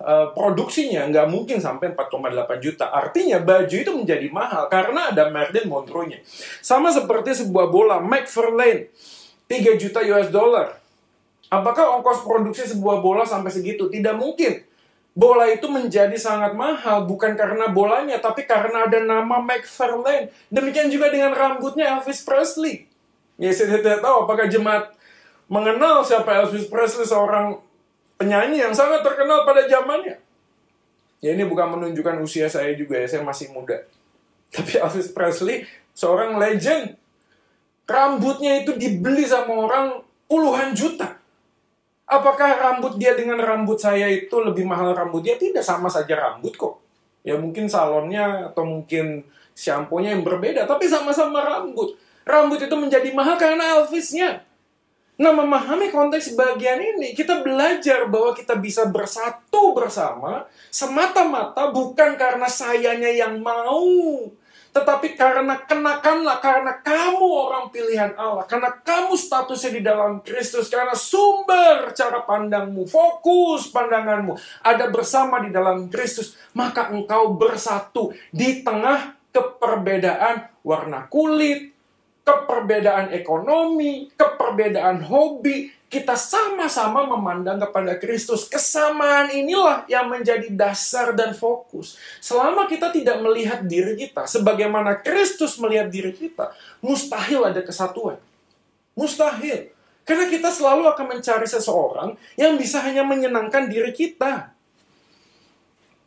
uh, 0.00 0.32
produksinya 0.32 1.04
nggak 1.12 1.28
mungkin 1.28 1.60
sampai 1.60 1.92
4,8 1.92 2.64
juta. 2.64 2.88
Artinya 2.88 3.36
baju 3.40 3.76
itu 3.76 3.92
menjadi 3.92 4.26
mahal 4.32 4.66
karena 4.72 5.12
ada 5.12 5.28
Marilyn 5.28 5.68
Monroe-nya. 5.68 6.24
Sama 6.64 6.88
seperti 6.88 7.44
sebuah 7.44 7.68
bola 7.68 8.00
McFarlane 8.00 8.88
3 9.46 9.80
juta 9.80 10.00
US 10.00 10.28
dollar. 10.32 10.80
Apakah 11.48 12.00
ongkos 12.00 12.24
produksi 12.24 12.68
sebuah 12.68 13.00
bola 13.00 13.24
sampai 13.24 13.52
segitu? 13.52 13.88
Tidak 13.88 14.16
mungkin. 14.16 14.64
Bola 15.18 15.50
itu 15.50 15.66
menjadi 15.66 16.14
sangat 16.14 16.54
mahal 16.54 17.02
bukan 17.02 17.34
karena 17.34 17.66
bolanya 17.66 18.22
tapi 18.22 18.46
karena 18.46 18.88
ada 18.88 19.00
nama 19.04 19.40
McFarlane. 19.44 20.32
Demikian 20.48 20.88
juga 20.88 21.12
dengan 21.12 21.36
rambutnya 21.36 21.98
Elvis 21.98 22.24
Presley. 22.24 22.88
Ya 23.36 23.52
saya 23.52 23.80
tidak 23.80 24.00
tahu 24.00 24.24
apakah 24.24 24.48
jemaat 24.48 24.94
mengenal 25.48 26.04
siapa 26.04 26.44
Elvis 26.44 26.68
Presley 26.68 27.08
seorang 27.08 27.67
penyanyi 28.18 28.60
yang 28.60 28.74
sangat 28.74 29.00
terkenal 29.06 29.46
pada 29.46 29.64
zamannya. 29.70 30.18
Ya 31.18 31.34
ini 31.34 31.46
bukan 31.46 31.78
menunjukkan 31.78 32.18
usia 32.22 32.50
saya 32.50 32.74
juga 32.74 32.98
ya, 32.98 33.06
saya 33.06 33.22
masih 33.22 33.50
muda. 33.54 33.82
Tapi 34.50 34.76
Elvis 34.82 35.14
Presley 35.14 35.64
seorang 35.94 36.36
legend. 36.36 36.98
Rambutnya 37.88 38.60
itu 38.60 38.76
dibeli 38.76 39.24
sama 39.24 39.64
orang 39.64 40.04
puluhan 40.28 40.76
juta. 40.76 41.16
Apakah 42.04 42.60
rambut 42.60 43.00
dia 43.00 43.16
dengan 43.16 43.40
rambut 43.40 43.80
saya 43.80 44.12
itu 44.12 44.36
lebih 44.44 44.68
mahal 44.68 44.92
rambut 44.92 45.24
dia? 45.24 45.40
Tidak 45.40 45.64
sama 45.64 45.88
saja 45.88 46.12
rambut 46.12 46.52
kok. 46.52 46.84
Ya 47.24 47.40
mungkin 47.40 47.64
salonnya 47.64 48.52
atau 48.52 48.68
mungkin 48.68 49.24
shampoo-nya 49.56 50.12
yang 50.12 50.24
berbeda, 50.24 50.68
tapi 50.68 50.84
sama-sama 50.84 51.40
rambut. 51.40 51.96
Rambut 52.28 52.60
itu 52.60 52.76
menjadi 52.76 53.08
mahal 53.16 53.40
karena 53.40 53.80
Elvisnya. 53.80 54.44
Nah, 55.18 55.34
memahami 55.34 55.90
konteks 55.90 56.38
bagian 56.38 56.78
ini, 56.78 57.10
kita 57.10 57.42
belajar 57.42 58.06
bahwa 58.06 58.30
kita 58.38 58.54
bisa 58.54 58.86
bersatu 58.86 59.74
bersama 59.74 60.46
semata-mata 60.70 61.74
bukan 61.74 62.14
karena 62.14 62.46
sayanya 62.46 63.10
yang 63.10 63.42
mau, 63.42 63.82
tetapi 64.70 65.18
karena 65.18 65.58
kenakanlah, 65.66 66.38
karena 66.38 66.72
kamu 66.86 67.26
orang 67.26 67.66
pilihan 67.74 68.14
Allah, 68.14 68.46
karena 68.46 68.70
kamu 68.70 69.18
statusnya 69.18 69.70
di 69.74 69.82
dalam 69.82 70.22
Kristus, 70.22 70.70
karena 70.70 70.94
sumber 70.94 71.90
cara 71.98 72.22
pandangmu, 72.22 72.86
fokus 72.86 73.74
pandanganmu 73.74 74.38
ada 74.62 74.86
bersama 74.86 75.42
di 75.42 75.50
dalam 75.50 75.90
Kristus, 75.90 76.38
maka 76.54 76.94
engkau 76.94 77.34
bersatu 77.34 78.14
di 78.30 78.62
tengah 78.62 79.18
keperbedaan 79.34 80.62
warna 80.62 81.10
kulit, 81.10 81.74
keperbedaan 82.28 83.16
ekonomi, 83.16 84.12
keperbedaan 84.12 85.00
hobi, 85.08 85.72
kita 85.88 86.20
sama-sama 86.20 87.08
memandang 87.08 87.56
kepada 87.56 87.96
Kristus. 87.96 88.44
Kesamaan 88.44 89.32
inilah 89.32 89.88
yang 89.88 90.12
menjadi 90.12 90.52
dasar 90.52 91.16
dan 91.16 91.32
fokus. 91.32 91.96
Selama 92.20 92.68
kita 92.68 92.92
tidak 92.92 93.24
melihat 93.24 93.64
diri 93.64 93.96
kita 93.96 94.28
sebagaimana 94.28 95.00
Kristus 95.00 95.56
melihat 95.56 95.88
diri 95.88 96.12
kita, 96.12 96.52
mustahil 96.84 97.48
ada 97.48 97.64
kesatuan. 97.64 98.20
Mustahil. 98.92 99.72
Karena 100.04 100.28
kita 100.28 100.52
selalu 100.52 100.88
akan 100.92 101.06
mencari 101.16 101.48
seseorang 101.48 102.16
yang 102.36 102.60
bisa 102.60 102.84
hanya 102.84 103.04
menyenangkan 103.04 103.72
diri 103.72 103.96
kita. 103.96 104.52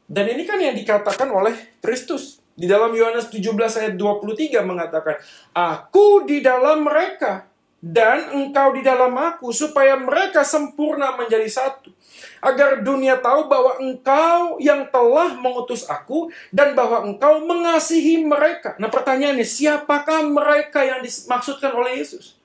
Dan 0.05 0.25
ini 0.29 0.45
kan 0.45 0.61
yang 0.61 0.77
dikatakan 0.77 1.29
oleh 1.29 1.81
Kristus. 1.81 2.40
Di 2.61 2.69
dalam 2.69 2.93
Yohanes 2.93 3.25
17 3.33 3.57
ayat 3.57 3.93
23 3.97 4.61
mengatakan, 4.61 5.17
Aku 5.49 6.29
di 6.29 6.45
dalam 6.45 6.85
mereka, 6.85 7.49
dan 7.81 8.29
engkau 8.37 8.77
di 8.77 8.85
dalam 8.85 9.17
aku, 9.17 9.49
supaya 9.49 9.97
mereka 9.97 10.45
sempurna 10.45 11.17
menjadi 11.17 11.49
satu. 11.49 11.89
Agar 12.37 12.85
dunia 12.85 13.17
tahu 13.17 13.49
bahwa 13.49 13.81
engkau 13.81 14.61
yang 14.61 14.85
telah 14.93 15.33
mengutus 15.41 15.89
aku, 15.89 16.29
dan 16.53 16.77
bahwa 16.77 17.01
engkau 17.01 17.41
mengasihi 17.41 18.21
mereka. 18.21 18.77
Nah 18.77 18.93
pertanyaannya, 18.93 19.41
siapakah 19.41 20.21
mereka 20.29 20.85
yang 20.85 21.01
dimaksudkan 21.01 21.73
oleh 21.73 21.97
Yesus? 21.97 22.37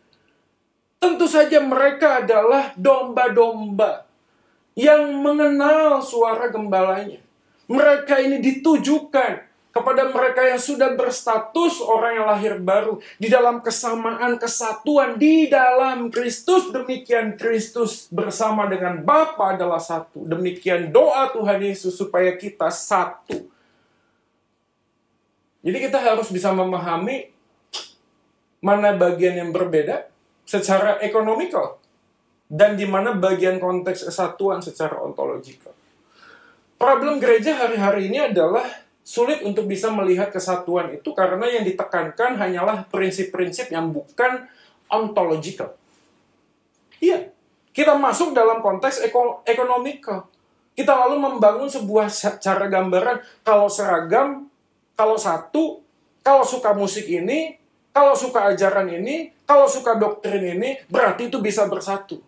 Tentu 0.97 1.29
saja 1.29 1.61
mereka 1.61 2.25
adalah 2.25 2.73
domba-domba 2.73 4.09
yang 4.73 5.21
mengenal 5.21 6.01
suara 6.01 6.49
gembalanya. 6.49 7.21
Mereka 7.69 8.25
ini 8.25 8.41
ditujukan 8.41 9.46
kepada 9.77 10.09
mereka 10.09 10.41
yang 10.41 10.57
sudah 10.57 10.97
berstatus 10.97 11.85
orang 11.85 12.17
yang 12.17 12.27
lahir 12.27 12.57
baru 12.57 12.97
di 13.21 13.29
dalam 13.29 13.61
kesamaan 13.61 14.41
kesatuan 14.41 15.21
di 15.21 15.53
dalam 15.53 16.09
Kristus. 16.09 16.73
Demikian 16.73 17.37
Kristus 17.37 18.09
bersama 18.09 18.65
dengan 18.65 19.05
Bapa 19.05 19.53
adalah 19.53 19.77
satu. 19.77 20.25
Demikian 20.25 20.89
doa 20.89 21.29
Tuhan 21.29 21.61
Yesus 21.61 21.93
supaya 21.93 22.33
kita 22.33 22.73
satu. 22.73 23.53
Jadi 25.61 25.79
kita 25.83 26.01
harus 26.01 26.33
bisa 26.33 26.55
memahami 26.57 27.29
mana 28.65 28.97
bagian 28.97 29.37
yang 29.37 29.51
berbeda 29.53 30.09
secara 30.49 31.03
ekonomikal 31.05 31.77
dan 32.47 32.79
di 32.79 32.87
mana 32.87 33.13
bagian 33.13 33.59
konteks 33.59 34.07
kesatuan 34.09 34.63
secara 34.63 35.03
ontologikal. 35.03 35.75
Problem 36.79 37.19
gereja 37.19 37.59
hari-hari 37.59 38.07
ini 38.09 38.31
adalah 38.31 38.86
sulit 39.07 39.47
untuk 39.47 39.71
bisa 39.71 39.87
melihat 39.95 40.35
kesatuan 40.35 40.99
itu 40.99 41.15
karena 41.15 41.47
yang 41.47 41.63
ditekankan 41.63 42.35
hanyalah 42.43 42.91
prinsip-prinsip 42.91 43.71
yang 43.71 43.95
bukan 43.95 44.51
ontological. 44.91 45.79
Iya, 46.99 47.31
kita 47.71 47.95
masuk 47.95 48.35
dalam 48.35 48.59
konteks 48.59 49.07
eko 49.07 49.47
ekonomikal. 49.47 50.27
Kita 50.75 50.93
lalu 51.07 51.23
membangun 51.23 51.71
sebuah 51.71 52.11
cara 52.43 52.67
gambaran 52.67 53.23
kalau 53.47 53.71
seragam, 53.71 54.51
kalau 54.99 55.15
satu, 55.15 55.87
kalau 56.27 56.43
suka 56.43 56.75
musik 56.75 57.07
ini, 57.07 57.63
kalau 57.95 58.19
suka 58.19 58.51
ajaran 58.51 58.91
ini, 58.91 59.31
kalau 59.47 59.71
suka 59.71 59.95
doktrin 59.95 60.59
ini, 60.59 60.83
berarti 60.91 61.31
itu 61.31 61.39
bisa 61.39 61.65
bersatu. 61.71 62.19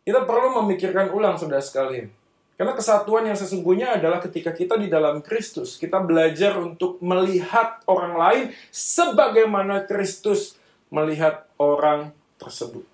Kita 0.00 0.24
perlu 0.24 0.64
memikirkan 0.64 1.12
ulang, 1.12 1.36
saudara 1.36 1.62
sekalian 1.62 2.19
karena 2.60 2.76
kesatuan 2.76 3.24
yang 3.24 3.40
sesungguhnya 3.40 3.96
adalah 3.96 4.20
ketika 4.20 4.52
kita 4.52 4.76
di 4.76 4.92
dalam 4.92 5.24
Kristus, 5.24 5.80
kita 5.80 5.96
belajar 5.96 6.60
untuk 6.60 7.00
melihat 7.00 7.80
orang 7.88 8.20
lain 8.20 8.44
sebagaimana 8.68 9.88
Kristus 9.88 10.60
melihat 10.92 11.48
orang 11.56 12.12
tersebut. 12.36 12.84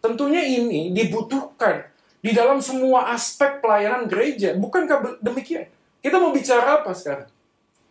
Tentunya 0.00 0.40
ini 0.40 0.96
dibutuhkan 0.96 1.92
di 2.24 2.32
dalam 2.32 2.64
semua 2.64 3.12
aspek 3.12 3.60
pelayanan 3.60 4.08
gereja. 4.08 4.56
Bukankah 4.56 5.20
demikian? 5.20 5.68
Kita 6.00 6.16
mau 6.16 6.32
bicara 6.32 6.80
apa 6.80 6.96
sekarang? 6.96 7.28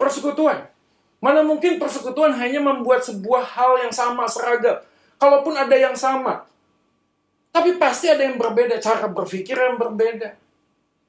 Persekutuan. 0.01 0.73
Mana 1.21 1.45
mungkin 1.45 1.77
persekutuan 1.77 2.33
hanya 2.33 2.65
membuat 2.65 3.05
sebuah 3.05 3.45
hal 3.45 3.77
yang 3.77 3.93
sama, 3.93 4.25
seragam. 4.25 4.81
Kalaupun 5.21 5.53
ada 5.53 5.77
yang 5.77 5.93
sama. 5.93 6.49
Tapi 7.53 7.77
pasti 7.77 8.09
ada 8.09 8.25
yang 8.25 8.41
berbeda, 8.41 8.81
cara 8.81 9.05
berpikir 9.05 9.53
yang 9.53 9.77
berbeda 9.77 10.40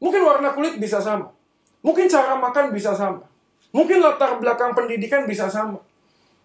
Mungkin 0.02 0.22
warna 0.26 0.50
kulit 0.50 0.82
bisa 0.82 0.98
sama. 0.98 1.30
Mungkin 1.78 2.10
cara 2.10 2.34
makan 2.34 2.74
bisa 2.74 2.90
sama. 2.98 3.22
Mungkin 3.70 4.02
latar 4.02 4.42
belakang 4.42 4.74
pendidikan 4.74 5.30
bisa 5.30 5.46
sama. 5.46 5.78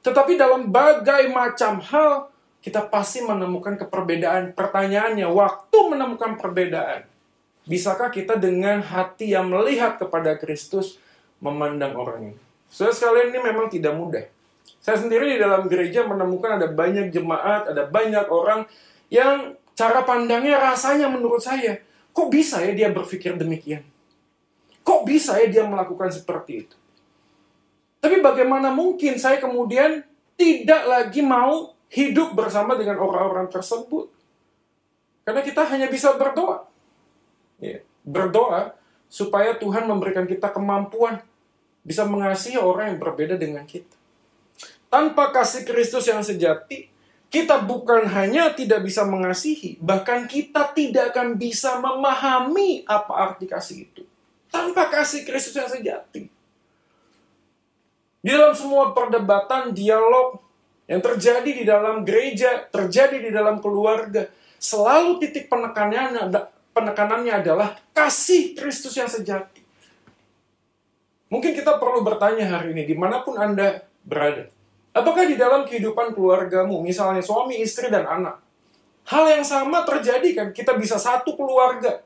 Tetapi 0.06 0.38
dalam 0.38 0.70
bagai 0.70 1.26
macam 1.34 1.82
hal, 1.82 2.30
kita 2.62 2.86
pasti 2.86 3.26
menemukan 3.26 3.74
keperbedaan. 3.82 4.54
Pertanyaannya, 4.54 5.26
waktu 5.26 5.78
menemukan 5.89 6.38
perbedaan, 6.38 7.10
bisakah 7.65 8.13
kita 8.13 8.38
dengan 8.38 8.86
hati 8.86 9.34
yang 9.34 9.50
melihat 9.50 9.98
kepada 9.98 10.38
Kristus 10.38 11.02
memandang 11.41 11.98
orang 11.98 12.32
ini? 12.32 12.38
Saya 12.70 12.93
sekalian 12.93 13.34
ini 13.34 13.39
memang 13.41 13.74
tidak 13.74 13.98
mudah. 13.98 14.26
Saya 14.78 15.02
sendiri 15.02 15.34
di 15.34 15.38
dalam 15.41 15.65
gereja 15.65 16.06
menemukan 16.06 16.62
ada 16.62 16.70
banyak 16.70 17.10
jemaat, 17.10 17.74
ada 17.74 17.89
banyak 17.89 18.30
orang 18.30 18.70
yang 19.10 19.58
cara 19.74 20.06
pandangnya 20.06 20.62
rasanya 20.62 21.10
menurut 21.10 21.41
saya 21.41 21.84
Kok 22.18 22.34
bisa 22.34 22.66
ya 22.66 22.74
dia 22.74 22.90
berpikir 22.90 23.38
demikian? 23.38 23.86
Kok 24.82 25.06
bisa 25.06 25.38
ya 25.38 25.46
dia 25.46 25.62
melakukan 25.70 26.10
seperti 26.10 26.66
itu? 26.66 26.78
Tapi 28.02 28.26
bagaimana 28.26 28.74
mungkin 28.74 29.22
saya 29.22 29.38
kemudian 29.38 30.02
tidak 30.34 30.82
lagi 30.90 31.22
mau 31.22 31.78
hidup 31.94 32.34
bersama 32.34 32.74
dengan 32.74 32.98
orang-orang 32.98 33.46
tersebut? 33.54 34.10
Karena 35.22 35.46
kita 35.46 35.62
hanya 35.70 35.86
bisa 35.94 36.18
berdoa. 36.18 36.66
Ya, 37.62 37.86
berdoa 38.02 38.74
supaya 39.06 39.54
Tuhan 39.54 39.86
memberikan 39.86 40.26
kita 40.26 40.50
kemampuan 40.50 41.22
bisa 41.86 42.02
mengasihi 42.02 42.58
orang 42.58 42.98
yang 42.98 43.00
berbeda 43.00 43.38
dengan 43.38 43.62
kita. 43.70 43.94
Tanpa 44.90 45.30
kasih 45.30 45.70
Kristus 45.70 46.10
yang 46.10 46.26
sejati, 46.26 46.90
kita 47.28 47.60
bukan 47.60 48.08
hanya 48.08 48.56
tidak 48.56 48.88
bisa 48.88 49.04
mengasihi, 49.04 49.76
bahkan 49.84 50.26
kita 50.32 50.72
tidak 50.72 51.12
akan 51.12 51.36
bisa 51.36 51.76
memahami 51.84 52.88
apa 52.88 53.12
arti 53.13 53.46
kasih 53.46 53.84
itu. 53.84 54.04
Tanpa 54.48 54.88
kasih 54.88 55.28
Kristus 55.28 55.60
yang 55.60 55.68
sejati. 55.68 56.32
Di 58.24 58.30
dalam 58.32 58.56
semua 58.56 58.96
perdebatan, 58.96 59.76
dialog 59.76 60.40
yang 60.88 61.04
terjadi 61.04 61.52
di 61.52 61.63
dalam 61.68 62.08
gereja, 62.08 62.63
terjadi 62.72 63.20
di 63.20 63.32
dalam 63.32 63.60
keluarga, 63.60 64.32
selalu 64.56 65.20
titik 65.20 65.52
penekanannya, 65.52 66.32
penekanannya 66.72 67.34
adalah 67.44 67.76
kasih 67.92 68.56
Kristus 68.56 68.96
yang 68.96 69.12
sejati. 69.12 69.60
Mungkin 71.28 71.52
kita 71.52 71.76
perlu 71.76 72.08
bertanya 72.08 72.56
hari 72.56 72.72
ini, 72.72 72.88
di 72.88 72.96
mana 72.96 73.20
pun 73.20 73.36
Anda 73.36 73.84
berada. 74.08 74.48
Apakah 74.98 75.30
di 75.30 75.38
dalam 75.38 75.62
kehidupan 75.62 76.18
keluargamu, 76.18 76.82
misalnya 76.82 77.22
suami, 77.22 77.62
istri, 77.62 77.86
dan 77.94 78.10
anak, 78.10 78.42
hal 79.06 79.30
yang 79.30 79.46
sama 79.46 79.86
terjadi 79.86 80.30
kan? 80.34 80.48
Kita 80.50 80.74
bisa 80.74 80.98
satu 80.98 81.38
keluarga. 81.38 82.02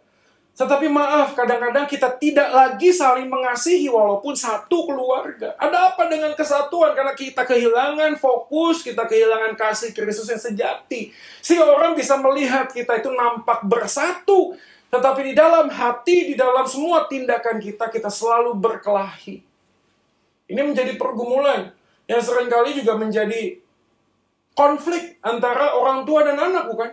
Tetapi 0.52 0.92
maaf, 0.92 1.32
kadang-kadang 1.32 1.88
kita 1.88 2.12
tidak 2.20 2.52
lagi 2.52 2.92
saling 2.92 3.32
mengasihi 3.32 3.88
walaupun 3.88 4.36
satu 4.36 4.84
keluarga. 4.84 5.56
Ada 5.56 5.96
apa 5.96 6.12
dengan 6.12 6.36
kesatuan? 6.36 6.92
Karena 6.92 7.16
kita 7.16 7.48
kehilangan 7.48 8.20
fokus, 8.20 8.84
kita 8.84 9.08
kehilangan 9.08 9.56
kasih 9.56 9.96
Kristus 9.96 10.28
yang 10.28 10.44
sejati. 10.44 11.16
Sehingga 11.40 11.72
orang 11.72 11.96
bisa 11.96 12.20
melihat 12.20 12.68
kita 12.68 13.00
itu 13.00 13.08
nampak 13.16 13.64
bersatu. 13.64 14.52
Tetapi 14.92 15.32
di 15.32 15.34
dalam 15.34 15.72
hati, 15.72 16.28
di 16.28 16.36
dalam 16.36 16.68
semua 16.68 17.08
tindakan 17.08 17.56
kita, 17.56 17.88
kita 17.88 18.12
selalu 18.12 18.52
berkelahi. 18.60 19.40
Ini 20.52 20.62
menjadi 20.68 21.00
pergumulan 21.00 21.72
yang 22.12 22.20
sering 22.20 22.52
kali 22.52 22.76
juga 22.76 23.00
menjadi 23.00 23.56
konflik 24.52 25.24
antara 25.24 25.72
orang 25.72 26.04
tua 26.04 26.28
dan 26.28 26.36
anak, 26.36 26.68
bukan? 26.68 26.92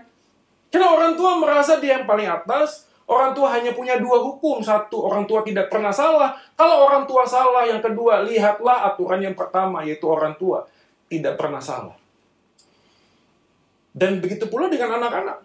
Karena 0.71 0.95
orang 0.95 1.19
tua 1.19 1.43
merasa 1.43 1.83
dia 1.83 1.99
yang 1.99 2.07
paling 2.07 2.31
atas, 2.31 2.89
Orang 3.09 3.33
tua 3.33 3.49
hanya 3.57 3.73
punya 3.73 3.97
dua 3.97 4.21
hukum. 4.21 4.61
Satu, 4.61 5.09
orang 5.09 5.25
tua 5.25 5.41
tidak 5.41 5.73
pernah 5.73 5.89
salah. 5.89 6.37
Kalau 6.53 6.85
orang 6.85 7.09
tua 7.09 7.25
salah, 7.25 7.65
yang 7.65 7.81
kedua, 7.81 8.21
lihatlah 8.21 8.85
aturan 8.85 9.25
yang 9.25 9.33
pertama, 9.33 9.81
yaitu 9.81 10.05
orang 10.05 10.37
tua 10.37 10.69
tidak 11.09 11.41
pernah 11.41 11.57
salah. 11.57 11.97
Dan 13.97 14.21
begitu 14.21 14.45
pula 14.53 14.69
dengan 14.69 15.01
anak-anak. 15.01 15.41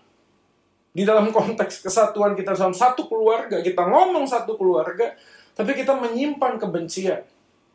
Di 0.92 1.08
dalam 1.08 1.32
konteks 1.32 1.88
kesatuan 1.88 2.36
kita 2.36 2.52
dalam 2.52 2.76
satu 2.76 3.08
keluarga, 3.08 3.64
kita 3.64 3.88
ngomong 3.88 4.28
satu 4.28 4.60
keluarga, 4.60 5.16
tapi 5.56 5.72
kita 5.72 5.96
menyimpan 5.96 6.60
kebencian. 6.60 7.24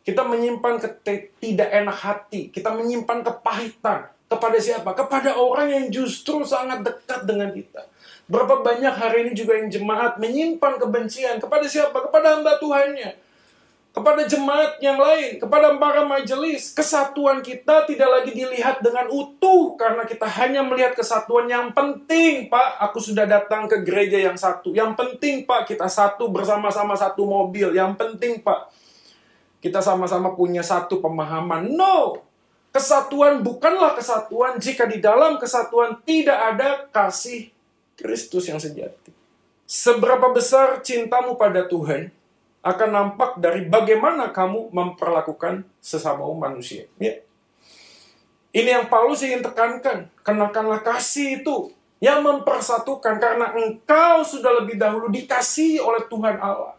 Kita 0.08 0.24
menyimpan 0.24 1.04
tidak 1.36 1.68
enak 1.68 1.98
hati, 2.00 2.48
kita 2.48 2.72
menyimpan 2.72 3.20
kepahitan. 3.20 4.08
Kepada 4.28 4.56
siapa? 4.60 4.92
Kepada 4.92 5.36
orang 5.36 5.68
yang 5.68 5.84
justru 5.88 6.44
sangat 6.44 6.84
dekat 6.84 7.24
dengan 7.24 7.48
kita 7.48 7.80
Berapa 8.28 8.60
banyak 8.60 8.92
hari 8.92 9.24
ini 9.24 9.32
juga 9.32 9.56
yang 9.56 9.72
jemaat 9.72 10.20
menyimpan 10.20 10.76
kebencian 10.76 11.40
kepada 11.40 11.64
siapa? 11.64 11.96
Kepada 11.96 12.36
hamba 12.36 12.60
Tuhannya. 12.60 13.16
Kepada 13.88 14.28
jemaat 14.28 14.76
yang 14.84 15.00
lain, 15.00 15.40
kepada 15.40 15.72
para 15.80 16.04
majelis. 16.04 16.76
Kesatuan 16.76 17.40
kita 17.40 17.88
tidak 17.88 18.04
lagi 18.04 18.36
dilihat 18.36 18.84
dengan 18.84 19.08
utuh 19.08 19.80
karena 19.80 20.04
kita 20.04 20.28
hanya 20.28 20.60
melihat 20.60 20.92
kesatuan 20.92 21.48
yang 21.48 21.72
penting, 21.72 22.52
Pak. 22.52 22.76
Aku 22.92 23.00
sudah 23.00 23.24
datang 23.24 23.64
ke 23.64 23.80
gereja 23.80 24.20
yang 24.20 24.36
satu. 24.36 24.76
Yang 24.76 24.92
penting, 25.00 25.48
Pak, 25.48 25.64
kita 25.64 25.88
satu 25.88 26.28
bersama-sama 26.28 27.00
satu 27.00 27.24
mobil. 27.24 27.72
Yang 27.72 27.96
penting, 27.96 28.44
Pak, 28.44 28.68
kita 29.58 29.82
sama-sama 29.82 30.34
punya 30.38 30.62
satu 30.62 31.02
pemahaman. 31.02 31.66
No, 31.74 32.22
kesatuan 32.70 33.42
bukanlah 33.42 33.98
kesatuan 33.98 34.62
jika 34.62 34.86
di 34.86 35.02
dalam 35.02 35.36
kesatuan 35.36 35.98
tidak 36.06 36.38
ada 36.54 36.68
kasih 36.94 37.50
Kristus 37.98 38.46
yang 38.46 38.62
sejati. 38.62 39.10
Seberapa 39.68 40.32
besar 40.32 40.80
cintamu 40.80 41.36
pada 41.36 41.66
Tuhan 41.66 42.08
akan 42.62 42.88
nampak 42.88 43.30
dari 43.36 43.66
bagaimana 43.66 44.30
kamu 44.30 44.72
memperlakukan 44.72 45.66
sesama 45.82 46.24
manusia. 46.32 46.86
Ya. 46.96 47.20
Ini 48.48 48.80
yang 48.80 48.86
Paulus 48.88 49.20
ingin 49.20 49.44
tekankan. 49.44 50.08
Kenakanlah 50.24 50.80
kasih 50.80 51.42
itu 51.44 51.74
yang 51.98 52.22
mempersatukan 52.22 53.18
karena 53.18 53.52
engkau 53.58 54.22
sudah 54.22 54.62
lebih 54.62 54.78
dahulu 54.78 55.10
dikasih 55.10 55.82
oleh 55.82 56.06
Tuhan 56.06 56.38
Allah. 56.38 56.77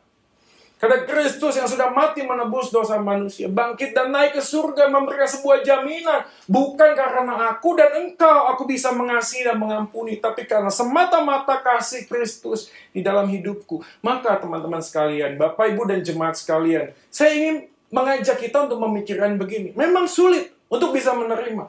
Karena 0.80 1.04
Kristus 1.04 1.60
yang 1.60 1.68
sudah 1.68 1.92
mati 1.92 2.24
menebus 2.24 2.72
dosa 2.72 2.96
manusia, 3.04 3.52
bangkit 3.52 3.92
dan 3.92 4.16
naik 4.16 4.40
ke 4.40 4.42
surga 4.42 4.88
memberikan 4.88 5.28
sebuah 5.28 5.60
jaminan. 5.60 6.24
Bukan 6.48 6.96
karena 6.96 7.52
aku 7.52 7.76
dan 7.76 8.00
engkau 8.00 8.48
aku 8.48 8.64
bisa 8.64 8.96
mengasihi 8.96 9.44
dan 9.44 9.60
mengampuni, 9.60 10.24
tapi 10.24 10.48
karena 10.48 10.72
semata-mata 10.72 11.60
kasih 11.60 12.08
Kristus 12.08 12.72
di 12.96 13.04
dalam 13.04 13.28
hidupku. 13.28 13.84
Maka 14.00 14.40
teman-teman 14.40 14.80
sekalian, 14.80 15.36
Bapak, 15.36 15.68
Ibu, 15.68 15.84
dan 15.84 16.00
jemaat 16.00 16.40
sekalian, 16.40 16.96
saya 17.12 17.36
ingin 17.36 17.68
mengajak 17.92 18.40
kita 18.40 18.64
untuk 18.64 18.80
memikirkan 18.80 19.36
begini. 19.36 19.76
Memang 19.76 20.08
sulit 20.08 20.56
untuk 20.72 20.96
bisa 20.96 21.12
menerima. 21.12 21.68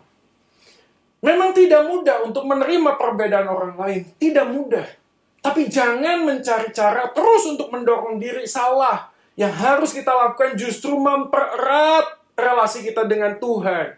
Memang 1.18 1.50
tidak 1.50 1.82
mudah 1.82 2.22
untuk 2.22 2.46
menerima 2.46 2.94
perbedaan 2.94 3.50
orang 3.50 3.74
lain. 3.74 4.06
Tidak 4.22 4.46
mudah. 4.54 4.99
Tapi 5.40 5.72
jangan 5.72 6.28
mencari 6.28 6.68
cara 6.70 7.08
terus 7.16 7.48
untuk 7.48 7.72
mendorong 7.72 8.20
diri 8.20 8.44
salah. 8.44 9.08
Yang 9.40 9.54
harus 9.56 9.90
kita 9.96 10.12
lakukan 10.12 10.52
justru 10.52 10.92
mempererat 11.00 12.20
relasi 12.36 12.84
kita 12.84 13.08
dengan 13.08 13.40
Tuhan. 13.40 13.96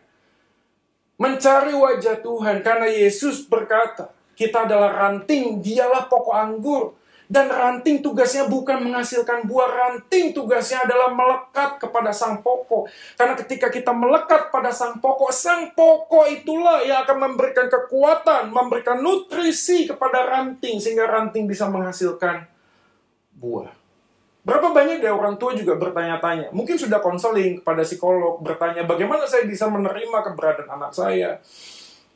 Mencari 1.19 1.75
wajah 1.75 2.23
Tuhan 2.23 2.63
karena 2.63 2.87
Yesus 2.87 3.47
berkata, 3.47 4.15
kita 4.39 4.71
adalah 4.71 4.91
ranting, 4.95 5.59
dialah 5.59 6.07
pokok 6.07 6.35
anggur. 6.35 6.85
Dan 7.33 7.49
ranting 7.49 8.05
tugasnya 8.05 8.45
bukan 8.45 8.85
menghasilkan 8.85 9.49
buah, 9.49 9.65
ranting 9.73 10.37
tugasnya 10.37 10.85
adalah 10.85 11.17
melekat 11.17 11.81
kepada 11.81 12.13
sang 12.13 12.45
pokok. 12.45 12.93
Karena 13.17 13.33
ketika 13.41 13.73
kita 13.73 13.89
melekat 13.89 14.53
pada 14.53 14.69
sang 14.69 15.01
pokok, 15.01 15.33
sang 15.33 15.73
pokok 15.73 16.29
itulah 16.29 16.85
yang 16.85 17.09
akan 17.09 17.33
memberikan 17.33 17.73
kekuatan, 17.73 18.53
memberikan 18.53 19.01
nutrisi 19.01 19.89
kepada 19.89 20.29
ranting, 20.29 20.77
sehingga 20.77 21.09
ranting 21.09 21.49
bisa 21.49 21.73
menghasilkan 21.73 22.45
buah. 23.41 23.73
Berapa 24.45 24.69
banyak 24.69 25.01
dari 25.01 25.15
orang 25.17 25.41
tua 25.41 25.57
juga 25.57 25.81
bertanya-tanya, 25.81 26.53
mungkin 26.53 26.77
sudah 26.77 27.01
konseling 27.01 27.65
kepada 27.65 27.81
psikolog, 27.81 28.45
bertanya 28.45 28.85
bagaimana 28.85 29.25
saya 29.25 29.49
bisa 29.49 29.73
menerima 29.73 30.19
keberadaan 30.21 30.69
anak 30.69 30.93
saya. 30.93 31.41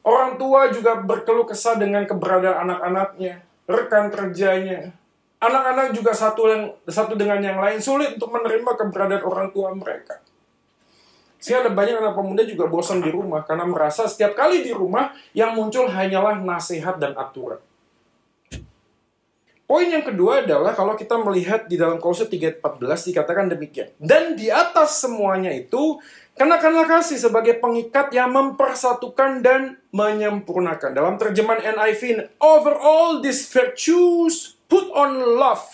Orang 0.04 0.36
tua 0.36 0.68
juga 0.68 1.00
berkeluh 1.00 1.48
kesah 1.48 1.80
dengan 1.80 2.04
keberadaan 2.04 2.68
anak-anaknya, 2.68 3.40
rekan 3.64 4.12
kerjanya, 4.12 4.92
Anak-anak 5.46 5.94
juga 5.94 6.10
satu 6.10 6.50
yang 6.50 6.62
satu 6.90 7.14
dengan 7.14 7.38
yang 7.38 7.62
lain 7.62 7.78
sulit 7.78 8.18
untuk 8.18 8.34
menerima 8.34 8.70
keberadaan 8.74 9.22
orang 9.22 9.48
tua 9.54 9.70
mereka. 9.70 10.18
Sehingga 11.38 11.68
ada 11.68 11.72
banyak 11.72 12.02
anak 12.02 12.18
pemuda 12.18 12.42
juga 12.42 12.66
bosan 12.66 12.98
di 12.98 13.14
rumah 13.14 13.46
karena 13.46 13.62
merasa 13.62 14.10
setiap 14.10 14.34
kali 14.34 14.66
di 14.66 14.74
rumah 14.74 15.14
yang 15.30 15.54
muncul 15.54 15.86
hanyalah 15.86 16.42
nasihat 16.42 16.98
dan 16.98 17.14
aturan. 17.14 17.62
Poin 19.66 19.86
yang 19.86 20.06
kedua 20.06 20.46
adalah 20.46 20.78
kalau 20.78 20.94
kita 20.94 21.18
melihat 21.18 21.66
di 21.66 21.74
dalam 21.74 21.98
Kolose 21.98 22.30
3.14 22.30 22.62
dikatakan 23.10 23.50
demikian. 23.50 23.90
Dan 23.98 24.38
di 24.38 24.46
atas 24.46 25.02
semuanya 25.02 25.50
itu, 25.50 25.98
kenakanlah 26.38 26.86
kasih 26.86 27.18
sebagai 27.18 27.58
pengikat 27.58 28.14
yang 28.14 28.30
mempersatukan 28.30 29.42
dan 29.42 29.78
menyempurnakan. 29.90 30.94
Dalam 30.94 31.18
terjemahan 31.18 31.74
NIV, 31.74 32.30
over 32.38 32.78
all 32.78 33.18
these 33.18 33.50
virtues, 33.50 34.55
put 34.66 34.86
on 34.94 35.38
love. 35.38 35.66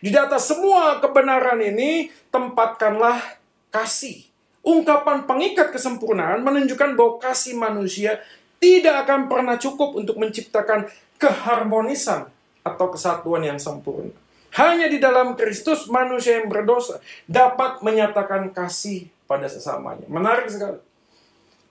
Di 0.00 0.12
atas 0.16 0.48
semua 0.48 0.96
kebenaran 0.98 1.60
ini, 1.60 2.08
tempatkanlah 2.32 3.40
kasih. 3.68 4.24
Ungkapan 4.60 5.24
pengikat 5.24 5.72
kesempurnaan 5.72 6.44
menunjukkan 6.44 6.96
bahwa 6.96 7.16
kasih 7.20 7.56
manusia 7.56 8.20
tidak 8.60 9.08
akan 9.08 9.28
pernah 9.28 9.56
cukup 9.56 9.96
untuk 9.96 10.20
menciptakan 10.20 10.88
keharmonisan 11.16 12.28
atau 12.60 12.86
kesatuan 12.92 13.44
yang 13.44 13.56
sempurna. 13.56 14.12
Hanya 14.56 14.90
di 14.90 15.00
dalam 15.00 15.38
Kristus 15.38 15.88
manusia 15.88 16.42
yang 16.42 16.50
berdosa 16.50 17.00
dapat 17.24 17.80
menyatakan 17.80 18.52
kasih 18.52 19.08
pada 19.24 19.48
sesamanya. 19.48 20.04
Menarik 20.10 20.50
sekali. 20.50 20.80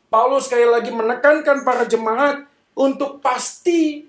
Paulus 0.10 0.50
sekali 0.50 0.66
lagi 0.66 0.90
menekankan 0.90 1.62
para 1.62 1.86
jemaat 1.86 2.50
untuk 2.74 3.22
pasti 3.22 4.09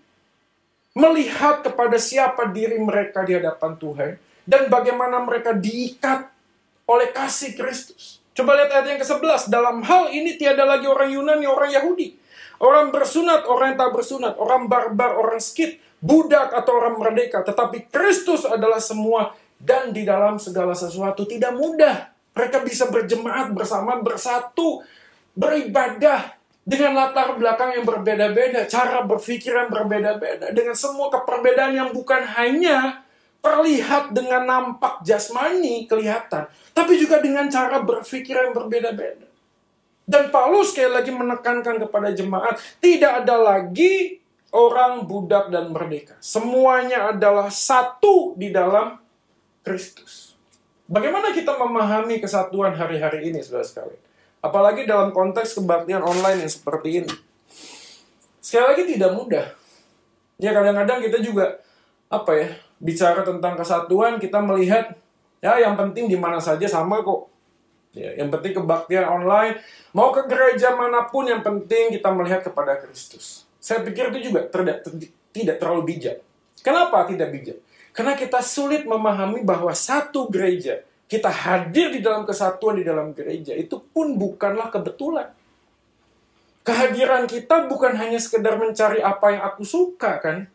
melihat 1.01 1.65
kepada 1.65 1.97
siapa 1.97 2.53
diri 2.53 2.77
mereka 2.77 3.25
di 3.25 3.33
hadapan 3.41 3.73
Tuhan 3.81 4.11
dan 4.45 4.69
bagaimana 4.69 5.25
mereka 5.25 5.57
diikat 5.57 6.29
oleh 6.85 7.09
kasih 7.15 7.57
Kristus. 7.57 8.21
Coba 8.35 8.57
lihat 8.57 8.71
ayat 8.73 8.87
yang 8.97 9.01
ke-11. 9.03 9.53
Dalam 9.53 9.83
hal 9.85 10.11
ini 10.11 10.35
tiada 10.35 10.67
lagi 10.67 10.87
orang 10.91 11.11
Yunani, 11.13 11.47
orang 11.47 11.71
Yahudi. 11.71 12.19
Orang 12.61 12.93
bersunat, 12.93 13.47
orang 13.47 13.75
yang 13.75 13.79
tak 13.79 13.93
bersunat. 13.95 14.35
Orang 14.37 14.67
barbar, 14.67 15.17
orang 15.17 15.39
skit. 15.39 15.79
Budak 16.01 16.57
atau 16.57 16.81
orang 16.81 16.97
merdeka. 16.97 17.45
Tetapi 17.45 17.93
Kristus 17.93 18.49
adalah 18.49 18.81
semua. 18.81 19.37
Dan 19.61 19.93
di 19.93 20.09
dalam 20.09 20.41
segala 20.41 20.73
sesuatu 20.73 21.29
tidak 21.29 21.53
mudah. 21.53 22.09
Mereka 22.33 22.65
bisa 22.65 22.89
berjemaat 22.89 23.53
bersama, 23.53 24.01
bersatu, 24.01 24.81
beribadah, 25.37 26.40
dengan 26.65 26.93
latar 26.93 27.35
belakang 27.35 27.81
yang 27.81 27.85
berbeda-beda, 27.89 28.69
cara 28.69 29.03
berpikir 29.03 29.53
yang 29.57 29.73
berbeda-beda, 29.73 30.53
dengan 30.53 30.77
semua 30.77 31.09
keperbedaan 31.09 31.73
yang 31.73 31.91
bukan 31.91 32.23
hanya 32.37 33.03
terlihat 33.41 34.13
dengan 34.13 34.45
nampak 34.45 35.01
jasmani 35.01 35.89
kelihatan, 35.89 36.45
tapi 36.77 37.01
juga 37.01 37.25
dengan 37.25 37.49
cara 37.49 37.81
berpikir 37.81 38.37
yang 38.37 38.53
berbeda-beda. 38.53 39.27
Dan 40.05 40.29
Paulus 40.29 40.75
sekali 40.75 40.91
lagi 40.91 41.15
menekankan 41.15 41.81
kepada 41.87 42.11
jemaat, 42.13 42.59
tidak 42.83 43.25
ada 43.25 43.37
lagi 43.39 44.21
orang 44.51 45.07
budak 45.07 45.49
dan 45.49 45.71
merdeka. 45.71 46.19
Semuanya 46.19 47.15
adalah 47.15 47.49
satu 47.49 48.35
di 48.35 48.51
dalam 48.51 48.99
Kristus. 49.63 50.35
Bagaimana 50.91 51.31
kita 51.31 51.55
memahami 51.55 52.19
kesatuan 52.19 52.75
hari-hari 52.75 53.31
ini, 53.31 53.39
saudara 53.39 53.63
sekalian? 53.63 54.10
Apalagi 54.41 54.89
dalam 54.89 55.13
konteks 55.13 55.61
kebaktian 55.61 56.01
online 56.01 56.45
yang 56.45 56.53
seperti 56.53 57.05
ini. 57.05 57.13
Sekali 58.41 58.65
lagi 58.73 58.83
tidak 58.97 59.11
mudah. 59.13 59.47
Ya 60.41 60.57
kadang-kadang 60.57 61.05
kita 61.05 61.21
juga 61.21 61.61
apa 62.09 62.33
ya 62.33 62.49
bicara 62.81 63.21
tentang 63.21 63.55
kesatuan, 63.61 64.17
kita 64.17 64.41
melihat 64.41 64.97
ya 65.45 65.61
yang 65.61 65.77
penting 65.77 66.09
di 66.09 66.17
mana 66.17 66.41
saja 66.41 66.65
sama 66.65 67.05
kok. 67.05 67.29
Ya, 67.91 68.15
yang 68.15 68.31
penting 68.31 68.55
kebaktian 68.55 69.03
online, 69.03 69.59
mau 69.91 70.15
ke 70.15 70.23
gereja 70.31 70.79
mana 70.79 71.11
pun 71.11 71.27
yang 71.27 71.43
penting 71.43 71.91
kita 71.91 72.07
melihat 72.15 72.47
kepada 72.47 72.79
Kristus. 72.79 73.51
Saya 73.59 73.83
pikir 73.83 74.15
itu 74.15 74.31
juga 74.31 74.47
tidak, 74.47 74.87
tidak 75.35 75.57
terlalu 75.59 75.95
bijak. 75.95 76.23
Kenapa 76.63 77.03
tidak 77.11 77.35
bijak? 77.35 77.59
Karena 77.91 78.15
kita 78.15 78.39
sulit 78.47 78.87
memahami 78.87 79.43
bahwa 79.43 79.75
satu 79.75 80.31
gereja, 80.31 80.87
kita 81.11 81.27
hadir 81.27 81.91
di 81.91 81.99
dalam 81.99 82.23
kesatuan 82.23 82.79
di 82.79 82.87
dalam 82.87 83.11
gereja, 83.11 83.51
itu 83.51 83.83
pun 83.83 84.15
bukanlah 84.15 84.71
kebetulan. 84.71 85.27
Kehadiran 86.63 87.27
kita 87.27 87.67
bukan 87.67 87.99
hanya 87.99 88.23
sekedar 88.23 88.55
mencari 88.55 89.03
apa 89.03 89.35
yang 89.35 89.43
aku 89.43 89.67
suka 89.67 90.23
kan. 90.23 90.47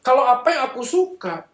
Kalau 0.00 0.24
apa 0.24 0.48
yang 0.48 0.62
aku 0.72 0.80
suka, 0.80 1.44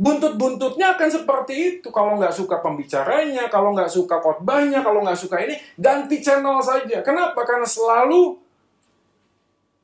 buntut-buntutnya 0.00 0.96
akan 0.96 1.08
seperti 1.12 1.54
itu. 1.76 1.92
Kalau 1.92 2.16
nggak 2.16 2.32
suka 2.32 2.64
pembicaranya, 2.64 3.52
kalau 3.52 3.76
nggak 3.76 3.92
suka 3.92 4.16
khotbahnya, 4.24 4.80
kalau 4.80 5.04
nggak 5.04 5.20
suka 5.20 5.44
ini, 5.44 5.60
ganti 5.76 6.24
channel 6.24 6.56
saja. 6.64 7.04
Kenapa? 7.04 7.44
Karena 7.44 7.68
selalu 7.68 8.40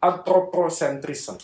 anthropocentrism. 0.00 1.36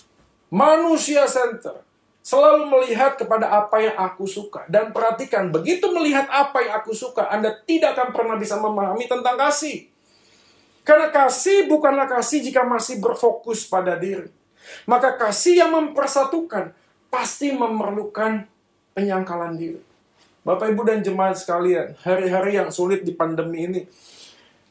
Manusia 0.48 1.28
center. 1.28 1.83
Selalu 2.24 2.72
melihat 2.72 3.20
kepada 3.20 3.52
apa 3.52 3.84
yang 3.84 4.00
aku 4.00 4.24
suka. 4.24 4.64
Dan 4.64 4.96
perhatikan, 4.96 5.52
begitu 5.52 5.92
melihat 5.92 6.24
apa 6.32 6.64
yang 6.64 6.80
aku 6.80 6.96
suka, 6.96 7.28
Anda 7.28 7.52
tidak 7.68 8.00
akan 8.00 8.16
pernah 8.16 8.36
bisa 8.40 8.56
memahami 8.56 9.04
tentang 9.04 9.36
kasih. 9.36 9.92
Karena 10.88 11.12
kasih 11.12 11.68
bukanlah 11.68 12.08
kasih 12.08 12.40
jika 12.40 12.64
masih 12.64 12.96
berfokus 12.96 13.68
pada 13.68 14.00
diri. 14.00 14.32
Maka 14.88 15.20
kasih 15.20 15.60
yang 15.60 15.76
mempersatukan 15.76 16.72
pasti 17.12 17.52
memerlukan 17.52 18.48
penyangkalan 18.96 19.60
diri. 19.60 19.84
Bapak, 20.48 20.72
Ibu, 20.72 20.80
dan 20.84 21.04
jemaat 21.04 21.36
sekalian, 21.36 21.92
hari-hari 22.00 22.56
yang 22.56 22.72
sulit 22.72 23.04
di 23.04 23.12
pandemi 23.12 23.68
ini, 23.68 23.80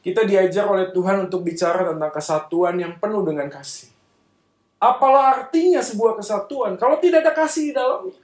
kita 0.02 0.26
diajar 0.26 0.66
oleh 0.66 0.90
Tuhan 0.90 1.30
untuk 1.30 1.46
bicara 1.46 1.86
tentang 1.86 2.10
kesatuan 2.10 2.74
yang 2.82 2.98
penuh 2.98 3.22
dengan 3.22 3.46
kasih. 3.46 3.93
Apalah 4.84 5.40
artinya 5.40 5.80
sebuah 5.80 6.20
kesatuan 6.20 6.76
kalau 6.76 7.00
tidak 7.00 7.24
ada 7.24 7.32
kasih 7.32 7.72
di 7.72 7.72
dalamnya? 7.72 8.20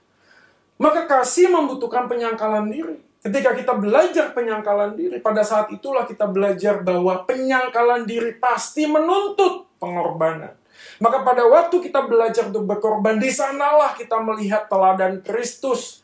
Maka 0.77 1.09
kasih 1.09 1.49
membutuhkan 1.49 2.05
penyangkalan 2.05 2.69
diri. 2.69 3.01
Ketika 3.21 3.53
kita 3.53 3.77
belajar 3.77 4.33
penyangkalan 4.33 4.97
diri, 4.97 5.21
pada 5.21 5.45
saat 5.45 5.69
itulah 5.69 6.09
kita 6.09 6.25
belajar 6.25 6.81
bahwa 6.81 7.21
penyangkalan 7.29 8.09
diri 8.09 8.33
pasti 8.41 8.89
menuntut 8.89 9.69
pengorbanan. 9.77 10.57
Maka 11.01 11.21
pada 11.21 11.45
waktu 11.45 11.85
kita 11.85 12.09
belajar 12.09 12.49
untuk 12.49 12.65
berkorban, 12.65 13.21
di 13.21 13.29
sanalah 13.29 13.93
kita 13.93 14.17
melihat 14.25 14.73
teladan 14.73 15.21
Kristus. 15.21 16.01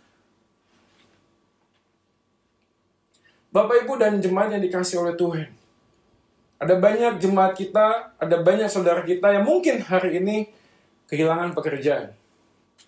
Bapak, 3.49 3.89
Ibu, 3.89 3.97
dan 3.97 4.21
jemaat 4.21 4.53
yang 4.53 4.61
dikasih 4.61 5.01
oleh 5.01 5.17
Tuhan. 5.17 5.56
Ada 6.57 6.81
banyak 6.81 7.21
jemaat 7.21 7.53
kita, 7.53 8.17
ada 8.17 8.37
banyak 8.41 8.73
saudara 8.73 9.05
kita 9.05 9.29
yang 9.29 9.45
mungkin 9.45 9.85
hari 9.85 10.25
ini 10.25 10.49
kehilangan 11.05 11.53
pekerjaan. 11.53 12.17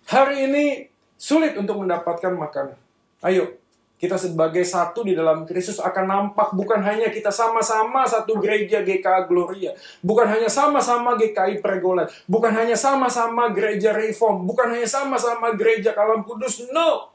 Hari 0.09 0.49
ini 0.49 0.89
sulit 1.13 1.53
untuk 1.53 1.85
mendapatkan 1.85 2.33
makanan. 2.33 2.73
Ayo, 3.21 3.59
kita 3.99 4.15
sebagai 4.15 4.63
satu 4.63 5.03
di 5.03 5.13
dalam 5.13 5.43
Kristus 5.43 5.77
akan 5.77 6.05
nampak 6.07 6.55
bukan 6.55 6.79
hanya 6.81 7.11
kita 7.11 7.29
sama-sama 7.29 8.07
satu 8.07 8.39
gereja 8.39 8.79
GKA 8.81 9.27
Gloria, 9.27 9.75
bukan 9.99 10.25
hanya 10.25 10.47
sama-sama 10.47 11.19
GKI 11.19 11.59
Pregolan, 11.59 12.07
bukan 12.25 12.55
hanya 12.55 12.79
sama-sama 12.79 13.51
gereja 13.51 13.93
Reform, 13.93 14.47
bukan 14.47 14.71
hanya 14.71 14.87
sama-sama 14.87 15.51
gereja 15.53 15.91
Kalam 15.91 16.23
Kudus. 16.23 16.71
No, 16.71 17.11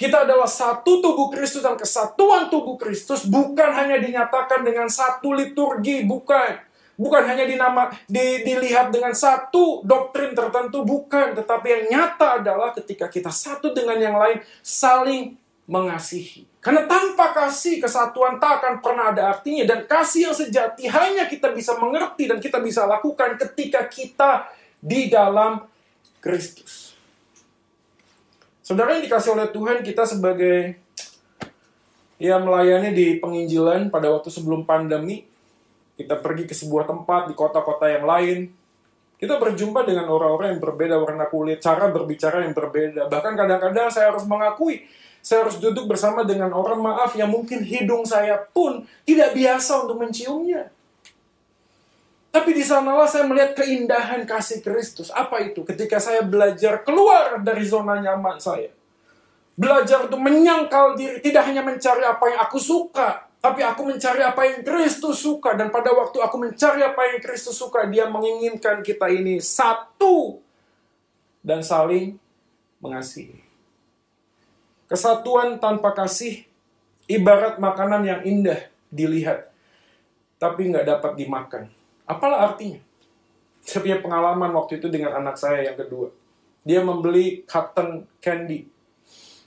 kita 0.00 0.24
adalah 0.24 0.48
satu 0.48 1.04
tubuh 1.04 1.28
Kristus 1.28 1.60
dan 1.60 1.76
kesatuan 1.76 2.48
tubuh 2.48 2.80
Kristus 2.80 3.28
bukan 3.28 3.68
hanya 3.68 4.00
dinyatakan 4.00 4.64
dengan 4.64 4.88
satu 4.88 5.36
liturgi, 5.36 6.08
bukan. 6.08 6.56
Bukan 6.96 7.20
hanya 7.28 7.44
dinama, 7.44 7.92
di, 8.08 8.40
dilihat 8.40 8.88
dengan 8.88 9.12
satu 9.12 9.84
doktrin 9.84 10.32
tertentu, 10.32 10.88
bukan. 10.88 11.36
Tetapi 11.36 11.66
yang 11.68 11.84
nyata 11.92 12.40
adalah 12.40 12.72
ketika 12.72 13.12
kita 13.12 13.28
satu 13.28 13.76
dengan 13.76 14.00
yang 14.00 14.16
lain, 14.16 14.40
saling 14.64 15.36
mengasihi. 15.68 16.48
Karena 16.64 16.88
tanpa 16.88 17.36
kasih, 17.36 17.76
kesatuan 17.84 18.40
tak 18.40 18.64
akan 18.64 18.74
pernah 18.80 19.12
ada 19.12 19.36
artinya. 19.36 19.68
Dan 19.68 19.84
kasih 19.84 20.32
yang 20.32 20.36
sejati 20.36 20.88
hanya 20.88 21.28
kita 21.28 21.52
bisa 21.52 21.76
mengerti 21.76 22.24
dan 22.24 22.40
kita 22.40 22.56
bisa 22.64 22.88
lakukan 22.88 23.36
ketika 23.36 23.84
kita 23.84 24.48
di 24.80 25.12
dalam 25.12 25.60
Kristus. 26.24 26.79
Saudara 28.70 28.94
yang 28.94 29.02
dikasih 29.02 29.34
oleh 29.34 29.50
Tuhan, 29.50 29.82
kita 29.82 30.06
sebagai 30.06 30.78
ya 32.22 32.38
melayani 32.38 32.94
di 32.94 33.18
penginjilan 33.18 33.90
pada 33.90 34.14
waktu 34.14 34.30
sebelum 34.30 34.62
pandemi, 34.62 35.26
kita 35.98 36.14
pergi 36.22 36.46
ke 36.46 36.54
sebuah 36.54 36.86
tempat 36.86 37.26
di 37.26 37.34
kota-kota 37.34 37.90
yang 37.90 38.06
lain, 38.06 38.46
kita 39.18 39.42
berjumpa 39.42 39.82
dengan 39.82 40.06
orang-orang 40.06 40.54
yang 40.54 40.62
berbeda 40.62 41.02
warna 41.02 41.26
kulit, 41.26 41.58
cara 41.58 41.90
berbicara 41.90 42.46
yang 42.46 42.54
berbeda. 42.54 43.10
Bahkan 43.10 43.34
kadang-kadang 43.34 43.90
saya 43.90 44.14
harus 44.14 44.22
mengakui, 44.22 44.86
saya 45.18 45.50
harus 45.50 45.58
duduk 45.58 45.90
bersama 45.90 46.22
dengan 46.22 46.54
orang 46.54 46.78
maaf 46.78 47.18
yang 47.18 47.26
mungkin 47.26 47.66
hidung 47.66 48.06
saya 48.06 48.38
pun 48.54 48.86
tidak 49.02 49.34
biasa 49.34 49.82
untuk 49.82 49.98
menciumnya. 49.98 50.70
Tapi 52.30 52.54
di 52.54 52.62
sanalah 52.62 53.10
saya 53.10 53.26
melihat 53.26 53.58
keindahan 53.58 54.22
kasih 54.22 54.62
Kristus. 54.62 55.10
Apa 55.10 55.42
itu? 55.42 55.66
Ketika 55.66 55.98
saya 55.98 56.22
belajar 56.22 56.86
keluar 56.86 57.42
dari 57.42 57.66
zona 57.66 57.98
nyaman 57.98 58.38
saya. 58.38 58.70
Belajar 59.58 60.06
untuk 60.06 60.22
menyangkal 60.22 60.94
diri. 60.94 61.18
Tidak 61.18 61.42
hanya 61.42 61.66
mencari 61.66 62.06
apa 62.06 62.24
yang 62.30 62.40
aku 62.46 62.62
suka. 62.62 63.26
Tapi 63.42 63.66
aku 63.66 63.82
mencari 63.82 64.22
apa 64.22 64.46
yang 64.46 64.62
Kristus 64.62 65.18
suka. 65.18 65.58
Dan 65.58 65.74
pada 65.74 65.90
waktu 65.90 66.22
aku 66.22 66.36
mencari 66.38 66.86
apa 66.86 67.02
yang 67.10 67.18
Kristus 67.18 67.58
suka. 67.58 67.82
Dia 67.90 68.06
menginginkan 68.06 68.86
kita 68.86 69.10
ini 69.10 69.42
satu. 69.42 70.38
Dan 71.42 71.66
saling 71.66 72.14
mengasihi. 72.78 73.42
Kesatuan 74.86 75.58
tanpa 75.58 75.98
kasih. 75.98 76.46
Ibarat 77.10 77.58
makanan 77.58 78.06
yang 78.06 78.22
indah 78.22 78.70
dilihat. 78.86 79.50
Tapi 80.38 80.70
nggak 80.70 80.86
dapat 80.86 81.18
dimakan 81.18 81.79
Apalah 82.10 82.50
artinya? 82.50 82.82
Saya 83.62 83.86
punya 83.86 84.02
pengalaman 84.02 84.50
waktu 84.50 84.82
itu 84.82 84.90
dengan 84.90 85.14
anak 85.14 85.38
saya 85.38 85.62
yang 85.70 85.78
kedua. 85.78 86.10
Dia 86.66 86.82
membeli 86.82 87.46
cotton 87.46 88.02
candy. 88.18 88.66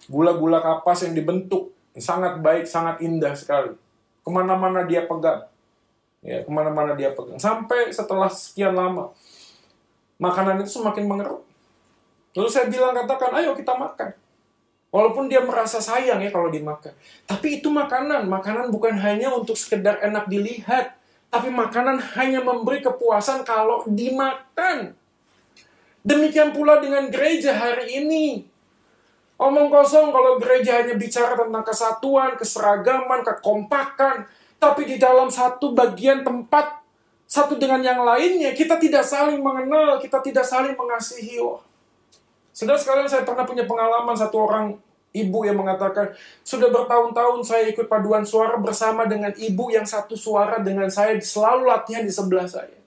Gula-gula 0.08 0.64
kapas 0.64 1.04
yang 1.04 1.12
dibentuk. 1.12 1.76
Sangat 2.00 2.40
baik, 2.40 2.64
sangat 2.64 3.04
indah 3.04 3.36
sekali. 3.36 3.76
Ke 4.24 4.30
mana-mana 4.32 4.88
dia 4.88 5.04
pegang. 5.04 5.44
Ya, 6.24 6.40
ke 6.40 6.48
mana-mana 6.48 6.96
dia 6.96 7.12
pegang. 7.12 7.36
Sampai 7.36 7.92
setelah 7.92 8.32
sekian 8.32 8.72
lama, 8.72 9.12
makanan 10.16 10.64
itu 10.64 10.80
semakin 10.80 11.04
mengerut. 11.04 11.44
Lalu 12.34 12.50
saya 12.50 12.72
bilang, 12.72 12.96
katakan, 12.96 13.36
ayo 13.44 13.54
kita 13.54 13.76
makan. 13.76 14.16
Walaupun 14.94 15.28
dia 15.28 15.44
merasa 15.44 15.84
sayang 15.84 16.22
ya 16.22 16.30
kalau 16.32 16.48
dimakan. 16.48 16.94
Tapi 17.28 17.60
itu 17.60 17.68
makanan. 17.68 18.30
Makanan 18.30 18.70
bukan 18.72 18.96
hanya 19.02 19.34
untuk 19.34 19.58
sekedar 19.58 20.00
enak 20.00 20.30
dilihat 20.30 20.96
tapi 21.34 21.50
makanan 21.50 21.98
hanya 22.14 22.46
memberi 22.46 22.78
kepuasan 22.86 23.42
kalau 23.42 23.82
dimakan. 23.90 24.94
Demikian 26.06 26.54
pula 26.54 26.78
dengan 26.78 27.10
gereja 27.10 27.58
hari 27.58 28.06
ini. 28.06 28.46
Omong 29.42 29.74
kosong 29.74 30.14
kalau 30.14 30.38
gereja 30.38 30.86
hanya 30.86 30.94
bicara 30.94 31.34
tentang 31.34 31.66
kesatuan, 31.66 32.38
keseragaman, 32.38 33.26
kekompakan. 33.26 34.30
Tapi 34.62 34.86
di 34.86 35.02
dalam 35.02 35.34
satu 35.34 35.74
bagian 35.74 36.22
tempat, 36.22 36.86
satu 37.26 37.58
dengan 37.58 37.82
yang 37.82 38.06
lainnya, 38.06 38.54
kita 38.54 38.78
tidak 38.78 39.02
saling 39.02 39.42
mengenal, 39.42 39.98
kita 39.98 40.22
tidak 40.22 40.46
saling 40.46 40.78
mengasihi. 40.78 41.42
Saudara 42.54 42.78
sekalian, 42.78 43.10
saya 43.10 43.26
pernah 43.26 43.42
punya 43.42 43.66
pengalaman 43.66 44.14
satu 44.14 44.38
orang 44.38 44.78
Ibu 45.14 45.46
yang 45.46 45.62
mengatakan, 45.62 46.18
sudah 46.42 46.74
bertahun-tahun 46.74 47.46
saya 47.46 47.70
ikut 47.70 47.86
paduan 47.86 48.26
suara 48.26 48.58
bersama 48.58 49.06
dengan 49.06 49.30
ibu 49.38 49.70
yang 49.70 49.86
satu 49.86 50.18
suara 50.18 50.58
dengan 50.58 50.90
saya 50.90 51.14
selalu 51.22 51.70
latihan 51.70 52.02
di 52.02 52.10
sebelah 52.10 52.50
saya. 52.50 52.82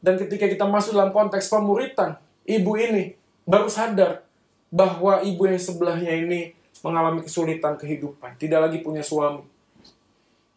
Dan 0.00 0.16
ketika 0.16 0.48
kita 0.48 0.64
masuk 0.64 0.96
dalam 0.96 1.12
konteks 1.12 1.52
pemuritan, 1.52 2.16
ibu 2.48 2.72
ini 2.80 3.12
baru 3.44 3.68
sadar 3.68 4.24
bahwa 4.72 5.20
ibu 5.20 5.44
yang 5.44 5.60
sebelahnya 5.60 6.16
ini 6.16 6.56
mengalami 6.80 7.20
kesulitan 7.20 7.76
kehidupan, 7.76 8.40
tidak 8.40 8.64
lagi 8.64 8.80
punya 8.80 9.04
suami. 9.04 9.44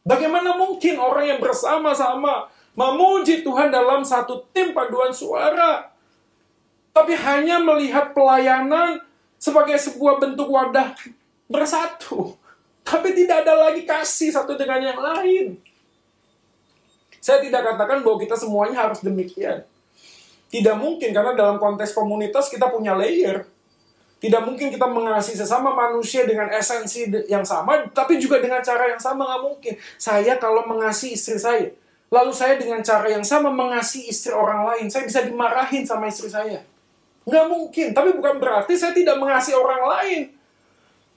Bagaimana 0.08 0.56
mungkin 0.56 0.96
orang 0.96 1.28
yang 1.28 1.40
bersama-sama 1.44 2.48
memuji 2.72 3.44
Tuhan 3.44 3.68
dalam 3.68 4.08
satu 4.08 4.48
tim 4.56 4.72
paduan 4.72 5.12
suara, 5.12 5.92
tapi 6.96 7.20
hanya 7.20 7.60
melihat 7.60 8.16
pelayanan 8.16 9.04
sebagai 9.42 9.82
sebuah 9.82 10.22
bentuk 10.22 10.46
wadah 10.54 10.94
bersatu. 11.50 12.38
Tapi 12.86 13.18
tidak 13.18 13.42
ada 13.42 13.58
lagi 13.58 13.82
kasih 13.82 14.30
satu 14.30 14.54
dengan 14.54 14.78
yang 14.78 15.02
lain. 15.02 15.58
Saya 17.18 17.42
tidak 17.42 17.74
katakan 17.74 18.06
bahwa 18.06 18.18
kita 18.22 18.38
semuanya 18.38 18.86
harus 18.86 19.02
demikian. 19.02 19.66
Tidak 20.52 20.76
mungkin 20.78 21.10
karena 21.10 21.34
dalam 21.34 21.58
konteks 21.58 21.94
komunitas 21.98 22.50
kita 22.54 22.70
punya 22.70 22.94
layer. 22.94 23.50
Tidak 24.22 24.42
mungkin 24.46 24.70
kita 24.70 24.86
mengasihi 24.86 25.34
sesama 25.34 25.74
manusia 25.74 26.30
dengan 26.30 26.46
esensi 26.54 27.10
yang 27.26 27.42
sama, 27.42 27.90
tapi 27.90 28.22
juga 28.22 28.38
dengan 28.38 28.62
cara 28.62 28.94
yang 28.94 29.02
sama 29.02 29.26
nggak 29.26 29.42
mungkin. 29.42 29.74
Saya 29.98 30.38
kalau 30.38 30.62
mengasihi 30.70 31.18
istri 31.18 31.42
saya, 31.42 31.74
lalu 32.14 32.30
saya 32.30 32.54
dengan 32.62 32.86
cara 32.86 33.10
yang 33.10 33.26
sama 33.26 33.50
mengasihi 33.50 34.14
istri 34.14 34.30
orang 34.30 34.62
lain, 34.70 34.94
saya 34.94 35.10
bisa 35.10 35.26
dimarahin 35.26 35.90
sama 35.90 36.06
istri 36.06 36.30
saya. 36.30 36.62
Nggak 37.22 37.46
mungkin, 37.48 37.88
tapi 37.94 38.10
bukan 38.18 38.36
berarti 38.42 38.74
saya 38.74 38.94
tidak 38.96 39.22
mengasihi 39.22 39.58
orang 39.58 39.84
lain. 39.86 40.22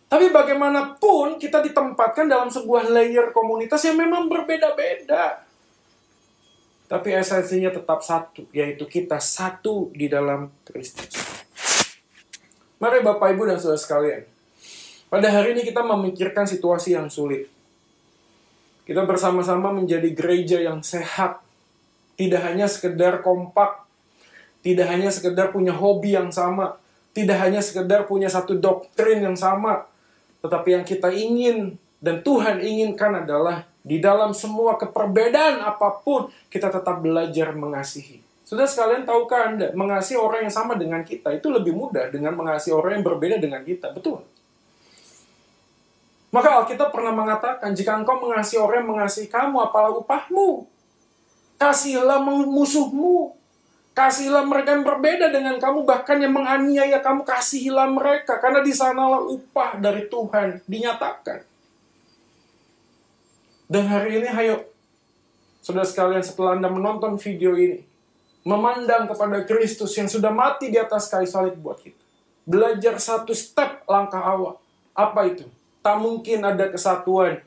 Tapi 0.04 0.30
bagaimanapun 0.30 1.40
kita 1.40 1.64
ditempatkan 1.64 2.28
dalam 2.28 2.52
sebuah 2.52 2.92
layer 2.92 3.32
komunitas 3.32 3.82
yang 3.88 3.98
memang 3.98 4.28
berbeda-beda. 4.28 5.42
Tapi 6.84 7.08
esensinya 7.16 7.72
tetap 7.72 8.04
satu, 8.04 8.44
yaitu 8.52 8.84
kita 8.84 9.16
satu 9.16 9.88
di 9.96 10.06
dalam 10.06 10.52
Kristus. 10.68 11.16
Mari 12.76 13.00
Bapak 13.00 13.32
Ibu 13.32 13.48
dan 13.48 13.56
Saudara 13.56 13.80
sekalian, 13.80 14.22
pada 15.08 15.32
hari 15.32 15.56
ini 15.56 15.64
kita 15.64 15.80
memikirkan 15.80 16.44
situasi 16.44 16.92
yang 16.92 17.08
sulit. 17.08 17.48
Kita 18.84 19.08
bersama-sama 19.08 19.72
menjadi 19.72 20.12
gereja 20.12 20.60
yang 20.60 20.84
sehat, 20.84 21.40
tidak 22.20 22.44
hanya 22.44 22.68
sekedar 22.68 23.24
kompak, 23.24 23.83
tidak 24.64 24.88
hanya 24.88 25.12
sekedar 25.12 25.52
punya 25.52 25.76
hobi 25.76 26.16
yang 26.16 26.32
sama, 26.32 26.80
tidak 27.12 27.36
hanya 27.44 27.60
sekedar 27.60 28.08
punya 28.08 28.32
satu 28.32 28.56
doktrin 28.56 29.20
yang 29.20 29.36
sama, 29.36 29.84
tetapi 30.40 30.80
yang 30.80 30.84
kita 30.88 31.12
ingin 31.12 31.76
dan 32.00 32.24
Tuhan 32.24 32.64
inginkan 32.64 33.24
adalah 33.24 33.68
di 33.84 34.00
dalam 34.00 34.32
semua 34.32 34.80
keperbedaan 34.80 35.60
apa 35.60 36.00
pun, 36.00 36.32
kita 36.48 36.72
tetap 36.72 37.04
belajar 37.04 37.52
mengasihi. 37.52 38.24
Sudah 38.44 38.68
sekalian 38.68 39.08
tahukah 39.08 39.52
Anda, 39.52 39.72
mengasihi 39.72 40.20
orang 40.20 40.48
yang 40.48 40.52
sama 40.52 40.76
dengan 40.76 41.00
kita 41.00 41.32
itu 41.32 41.48
lebih 41.48 41.72
mudah 41.72 42.12
dengan 42.12 42.36
mengasihi 42.36 42.76
orang 42.76 43.00
yang 43.00 43.04
berbeda 43.04 43.36
dengan 43.40 43.64
kita. 43.64 43.92
Betul. 43.92 44.20
Maka 46.28 46.60
Alkitab 46.60 46.92
pernah 46.92 47.14
mengatakan, 47.14 47.72
jika 47.72 47.96
engkau 47.96 48.20
mengasihi 48.20 48.60
orang 48.60 48.84
yang 48.84 48.90
mengasihi 48.98 49.28
kamu, 49.30 49.56
apalah 49.64 49.94
upahmu? 49.96 50.68
Kasihilah 51.56 52.20
musuhmu. 52.24 53.32
Kasihilah 53.94 54.42
mereka 54.42 54.74
yang 54.74 54.82
berbeda 54.82 55.30
dengan 55.30 55.54
kamu, 55.62 55.86
bahkan 55.86 56.18
yang 56.18 56.34
menganiaya 56.34 56.98
kamu, 56.98 57.22
kasihilah 57.22 57.86
mereka. 57.94 58.42
Karena 58.42 58.58
di 58.58 58.74
sanalah 58.74 59.22
upah 59.22 59.78
dari 59.78 60.10
Tuhan 60.10 60.66
dinyatakan. 60.66 61.46
Dan 63.70 63.86
hari 63.86 64.18
ini, 64.18 64.26
ayo, 64.34 64.66
saudara 65.62 65.86
sekalian, 65.86 66.26
setelah 66.26 66.58
Anda 66.58 66.66
menonton 66.74 67.22
video 67.22 67.54
ini, 67.54 67.86
memandang 68.42 69.06
kepada 69.06 69.46
Kristus 69.46 69.94
yang 69.94 70.10
sudah 70.10 70.34
mati 70.34 70.74
di 70.74 70.76
atas 70.76 71.06
kayu 71.06 71.30
salib 71.30 71.54
buat 71.62 71.78
kita. 71.78 72.02
Belajar 72.42 72.98
satu 72.98 73.30
step 73.30 73.86
langkah 73.86 74.20
awal. 74.20 74.58
Apa 74.90 75.30
itu? 75.30 75.46
Tak 75.86 76.02
mungkin 76.02 76.42
ada 76.42 76.66
kesatuan 76.66 77.40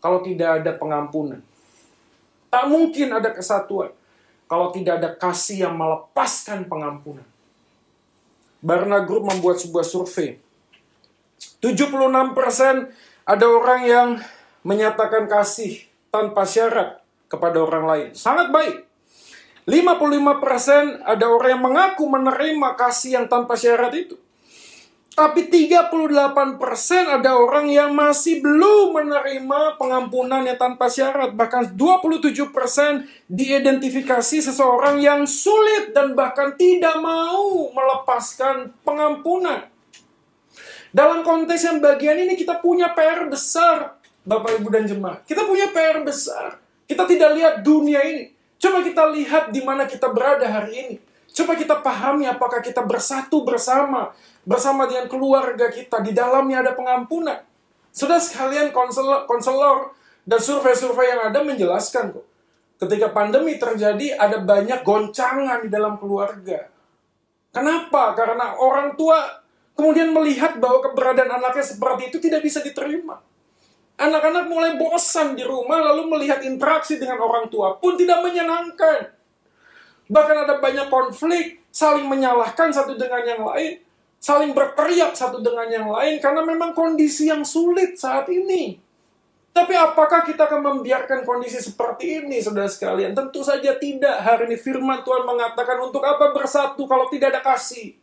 kalau 0.00 0.24
tidak 0.24 0.64
ada 0.64 0.72
pengampunan. 0.74 1.44
Tak 2.48 2.64
mungkin 2.66 3.12
ada 3.12 3.30
kesatuan 3.36 3.92
kalau 4.48 4.72
tidak 4.72 4.98
ada 4.98 5.10
kasih 5.12 5.68
yang 5.68 5.76
melepaskan 5.76 6.64
pengampunan. 6.66 7.24
Barna 8.64 9.04
Group 9.06 9.28
membuat 9.30 9.62
sebuah 9.62 9.86
survei. 9.86 10.40
76% 11.62 12.90
ada 13.28 13.46
orang 13.46 13.80
yang 13.86 14.08
menyatakan 14.66 15.30
kasih 15.30 15.86
tanpa 16.10 16.42
syarat 16.48 16.98
kepada 17.30 17.62
orang 17.62 17.84
lain. 17.86 18.08
Sangat 18.16 18.50
baik. 18.50 18.88
55% 19.68 21.04
ada 21.04 21.26
orang 21.28 21.50
yang 21.52 21.62
mengaku 21.62 22.08
menerima 22.08 22.72
kasih 22.74 23.20
yang 23.20 23.26
tanpa 23.28 23.52
syarat 23.54 23.92
itu. 23.92 24.16
Tapi 25.18 25.50
38% 25.50 25.90
ada 27.10 27.34
orang 27.34 27.66
yang 27.66 27.90
masih 27.90 28.38
belum 28.38 28.94
menerima 28.94 29.74
pengampunan 29.74 30.46
yang 30.46 30.54
tanpa 30.54 30.86
syarat. 30.86 31.34
Bahkan 31.34 31.74
27% 31.74 32.54
diidentifikasi 33.26 34.38
seseorang 34.38 35.02
yang 35.02 35.26
sulit 35.26 35.90
dan 35.90 36.14
bahkan 36.14 36.54
tidak 36.54 37.02
mau 37.02 37.66
melepaskan 37.74 38.70
pengampunan. 38.86 39.66
Dalam 40.94 41.26
konteks 41.26 41.66
yang 41.66 41.82
bagian 41.82 42.14
ini 42.14 42.38
kita 42.38 42.62
punya 42.62 42.94
PR 42.94 43.26
besar 43.26 43.98
Bapak 44.22 44.62
Ibu 44.62 44.70
dan 44.70 44.86
jemaat. 44.86 45.26
Kita 45.26 45.42
punya 45.50 45.66
PR 45.74 45.98
besar. 46.06 46.62
Kita 46.86 47.02
tidak 47.10 47.34
lihat 47.34 47.54
dunia 47.66 48.06
ini. 48.06 48.30
Coba 48.54 48.86
kita 48.86 49.10
lihat 49.10 49.50
di 49.50 49.66
mana 49.66 49.82
kita 49.82 50.14
berada 50.14 50.46
hari 50.46 50.72
ini. 50.78 51.07
Coba 51.38 51.54
kita 51.54 51.78
pahami 51.78 52.26
apakah 52.26 52.58
kita 52.58 52.82
bersatu 52.82 53.46
bersama. 53.46 54.10
Bersama 54.42 54.90
dengan 54.90 55.06
keluarga 55.06 55.70
kita. 55.70 56.02
Di 56.02 56.10
dalamnya 56.10 56.66
ada 56.66 56.74
pengampunan. 56.74 57.38
Sudah 57.94 58.18
sekalian 58.18 58.74
konselor, 58.74 59.22
konselor 59.30 59.94
dan 60.26 60.42
survei-survei 60.42 61.14
yang 61.14 61.30
ada 61.30 61.38
menjelaskan 61.46 62.10
kok. 62.10 62.26
Ketika 62.78 63.14
pandemi 63.14 63.54
terjadi 63.54 64.18
ada 64.18 64.42
banyak 64.42 64.82
goncangan 64.82 65.62
di 65.62 65.70
dalam 65.70 65.94
keluarga. 65.98 66.66
Kenapa? 67.54 68.18
Karena 68.18 68.58
orang 68.58 68.98
tua 68.98 69.18
kemudian 69.78 70.10
melihat 70.10 70.58
bahwa 70.58 70.82
keberadaan 70.90 71.38
anaknya 71.38 71.62
seperti 71.62 72.10
itu 72.10 72.18
tidak 72.18 72.42
bisa 72.42 72.62
diterima. 72.62 73.18
Anak-anak 73.98 74.46
mulai 74.46 74.78
bosan 74.78 75.34
di 75.34 75.42
rumah 75.42 75.82
lalu 75.90 76.06
melihat 76.18 76.42
interaksi 76.42 76.98
dengan 77.02 77.18
orang 77.18 77.50
tua 77.50 77.78
pun 77.78 77.98
tidak 77.98 78.22
menyenangkan. 78.22 79.17
Bahkan 80.08 80.36
ada 80.48 80.56
banyak 80.56 80.88
konflik, 80.88 81.60
saling 81.68 82.08
menyalahkan 82.08 82.72
satu 82.72 82.96
dengan 82.96 83.22
yang 83.22 83.42
lain, 83.44 83.78
saling 84.18 84.56
berteriak 84.56 85.14
satu 85.14 85.38
dengan 85.44 85.68
yang 85.68 85.86
lain 85.88 86.18
karena 86.18 86.42
memang 86.42 86.72
kondisi 86.74 87.28
yang 87.28 87.44
sulit 87.44 88.00
saat 88.00 88.26
ini. 88.32 88.80
Tapi 89.52 89.74
apakah 89.74 90.22
kita 90.22 90.46
akan 90.46 90.60
membiarkan 90.62 91.26
kondisi 91.26 91.58
seperti 91.58 92.22
ini, 92.22 92.38
saudara 92.38 92.70
sekalian? 92.70 93.10
Tentu 93.10 93.42
saja 93.42 93.74
tidak. 93.74 94.22
Hari 94.22 94.46
ini 94.46 94.54
firman 94.54 95.02
Tuhan 95.02 95.26
mengatakan 95.26 95.82
untuk 95.82 96.04
apa 96.06 96.30
bersatu 96.30 96.86
kalau 96.86 97.10
tidak 97.10 97.34
ada 97.34 97.42
kasih? 97.42 97.98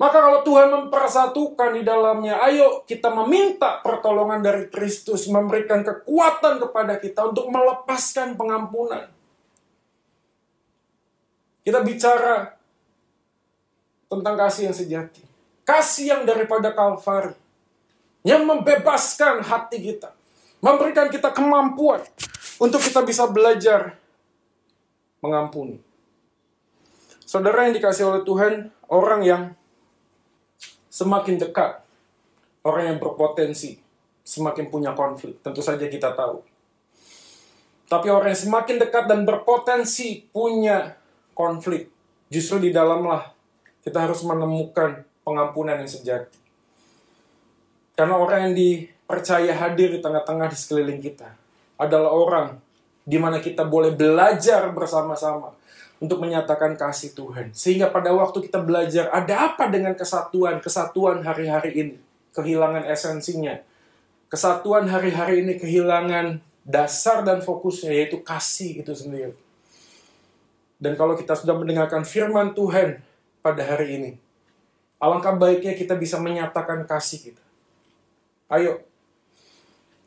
Maka 0.00 0.16
kalau 0.16 0.40
Tuhan 0.42 0.72
mempersatukan 0.72 1.76
di 1.76 1.84
dalamnya, 1.84 2.40
ayo 2.42 2.82
kita 2.88 3.12
meminta 3.12 3.84
pertolongan 3.84 4.40
dari 4.40 4.66
Kristus, 4.72 5.28
memberikan 5.28 5.84
kekuatan 5.84 6.56
kepada 6.56 6.96
kita 6.96 7.30
untuk 7.30 7.52
melepaskan 7.52 8.34
pengampunan. 8.34 9.19
Kita 11.70 11.86
bicara 11.86 12.50
tentang 14.10 14.34
kasih 14.34 14.66
yang 14.66 14.74
sejati. 14.74 15.22
Kasih 15.62 16.10
yang 16.10 16.22
daripada 16.26 16.74
Kalvari. 16.74 17.38
Yang 18.26 18.42
membebaskan 18.42 19.38
hati 19.46 19.78
kita. 19.78 20.10
Memberikan 20.58 21.06
kita 21.06 21.30
kemampuan 21.30 22.02
untuk 22.58 22.82
kita 22.82 23.06
bisa 23.06 23.30
belajar 23.30 23.94
mengampuni. 25.22 25.78
Saudara 27.22 27.62
yang 27.70 27.78
dikasih 27.78 28.02
oleh 28.02 28.26
Tuhan, 28.26 28.74
orang 28.90 29.22
yang 29.22 29.42
semakin 30.90 31.38
dekat 31.38 31.86
orang 32.66 32.90
yang 32.90 32.98
berpotensi 32.98 33.78
semakin 34.26 34.74
punya 34.74 34.90
konflik. 34.98 35.38
Tentu 35.38 35.62
saja 35.62 35.86
kita 35.86 36.18
tahu. 36.18 36.42
Tapi 37.86 38.10
orang 38.10 38.34
yang 38.34 38.42
semakin 38.42 38.82
dekat 38.82 39.06
dan 39.06 39.22
berpotensi 39.22 40.26
punya 40.34 40.99
konflik, 41.40 41.88
justru 42.28 42.68
di 42.68 42.70
dalamlah 42.76 43.32
kita 43.80 44.04
harus 44.04 44.20
menemukan 44.20 45.08
pengampunan 45.24 45.80
yang 45.80 45.88
sejati. 45.88 46.36
Karena 47.96 48.20
orang 48.20 48.52
yang 48.52 48.54
dipercaya 48.56 49.56
hadir 49.56 49.96
di 49.96 50.00
tengah-tengah 50.04 50.52
di 50.52 50.56
sekeliling 50.56 51.00
kita 51.00 51.32
adalah 51.80 52.12
orang 52.12 52.60
di 53.08 53.16
mana 53.16 53.40
kita 53.40 53.64
boleh 53.64 53.96
belajar 53.96 54.68
bersama-sama 54.76 55.56
untuk 56.00 56.20
menyatakan 56.20 56.76
kasih 56.76 57.12
Tuhan. 57.12 57.52
Sehingga 57.52 57.92
pada 57.92 58.12
waktu 58.12 58.40
kita 58.48 58.60
belajar, 58.60 59.12
ada 59.12 59.52
apa 59.52 59.68
dengan 59.68 59.92
kesatuan? 59.92 60.60
Kesatuan 60.60 61.20
hari-hari 61.24 61.72
ini. 61.76 61.96
Kehilangan 62.32 62.88
esensinya. 62.88 63.60
Kesatuan 64.32 64.88
hari-hari 64.88 65.44
ini 65.44 65.60
kehilangan 65.60 66.40
dasar 66.64 67.20
dan 67.26 67.44
fokusnya, 67.44 67.92
yaitu 67.92 68.22
kasih 68.24 68.80
itu 68.80 68.92
sendiri. 68.96 69.36
Dan 70.80 70.96
kalau 70.96 71.12
kita 71.12 71.36
sudah 71.36 71.52
mendengarkan 71.52 72.08
firman 72.08 72.56
Tuhan 72.56 73.04
pada 73.44 73.60
hari 73.60 74.00
ini, 74.00 74.10
alangkah 74.96 75.36
baiknya 75.36 75.76
kita 75.76 75.92
bisa 75.92 76.16
menyatakan 76.16 76.88
kasih 76.88 77.30
kita. 77.30 77.44
Ayo, 78.48 78.80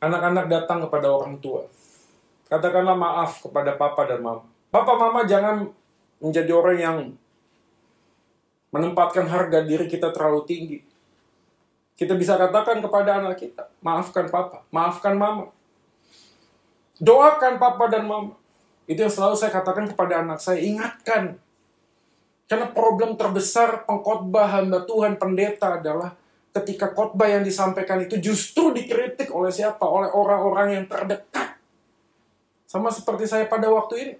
anak-anak 0.01 0.49
datang 0.49 0.82
kepada 0.89 1.13
orang 1.13 1.38
tua. 1.38 1.69
Katakanlah 2.49 2.97
maaf 2.97 3.45
kepada 3.45 3.78
papa 3.78 4.09
dan 4.09 4.19
mama. 4.19 4.43
Papa 4.74 4.97
mama 4.97 5.24
jangan 5.30 5.69
menjadi 6.17 6.51
orang 6.51 6.78
yang 6.82 6.97
menempatkan 8.74 9.30
harga 9.30 9.61
diri 9.61 9.86
kita 9.86 10.09
terlalu 10.09 10.41
tinggi. 10.49 10.80
Kita 11.93 12.17
bisa 12.17 12.34
katakan 12.36 12.82
kepada 12.82 13.21
anak 13.21 13.38
kita, 13.38 13.69
maafkan 13.86 14.26
papa, 14.34 14.65
maafkan 14.74 15.13
mama. 15.13 15.53
Doakan 16.97 17.61
papa 17.61 17.86
dan 17.93 18.09
mama. 18.09 18.34
Itu 18.84 19.00
yang 19.00 19.14
selalu 19.14 19.36
saya 19.40 19.52
katakan 19.56 19.88
kepada 19.88 20.20
anak 20.24 20.44
saya, 20.44 20.60
ingatkan 20.60 21.40
Karena 22.44 22.70
problem 22.70 23.16
terbesar 23.16 23.88
pengkhotbah 23.88 24.60
hamba 24.60 24.84
Tuhan 24.84 25.18
pendeta 25.18 25.80
adalah 25.80 26.14
ketika 26.54 26.94
khotbah 26.94 27.26
yang 27.26 27.42
disampaikan 27.42 28.04
itu 28.04 28.20
justru 28.22 28.76
dikritik 28.76 29.34
oleh 29.34 29.50
siapa? 29.50 29.82
Oleh 29.88 30.12
orang-orang 30.12 30.78
yang 30.78 30.86
terdekat. 30.86 31.58
Sama 32.70 32.94
seperti 32.94 33.26
saya 33.26 33.50
pada 33.50 33.72
waktu 33.74 33.94
ini. 34.06 34.14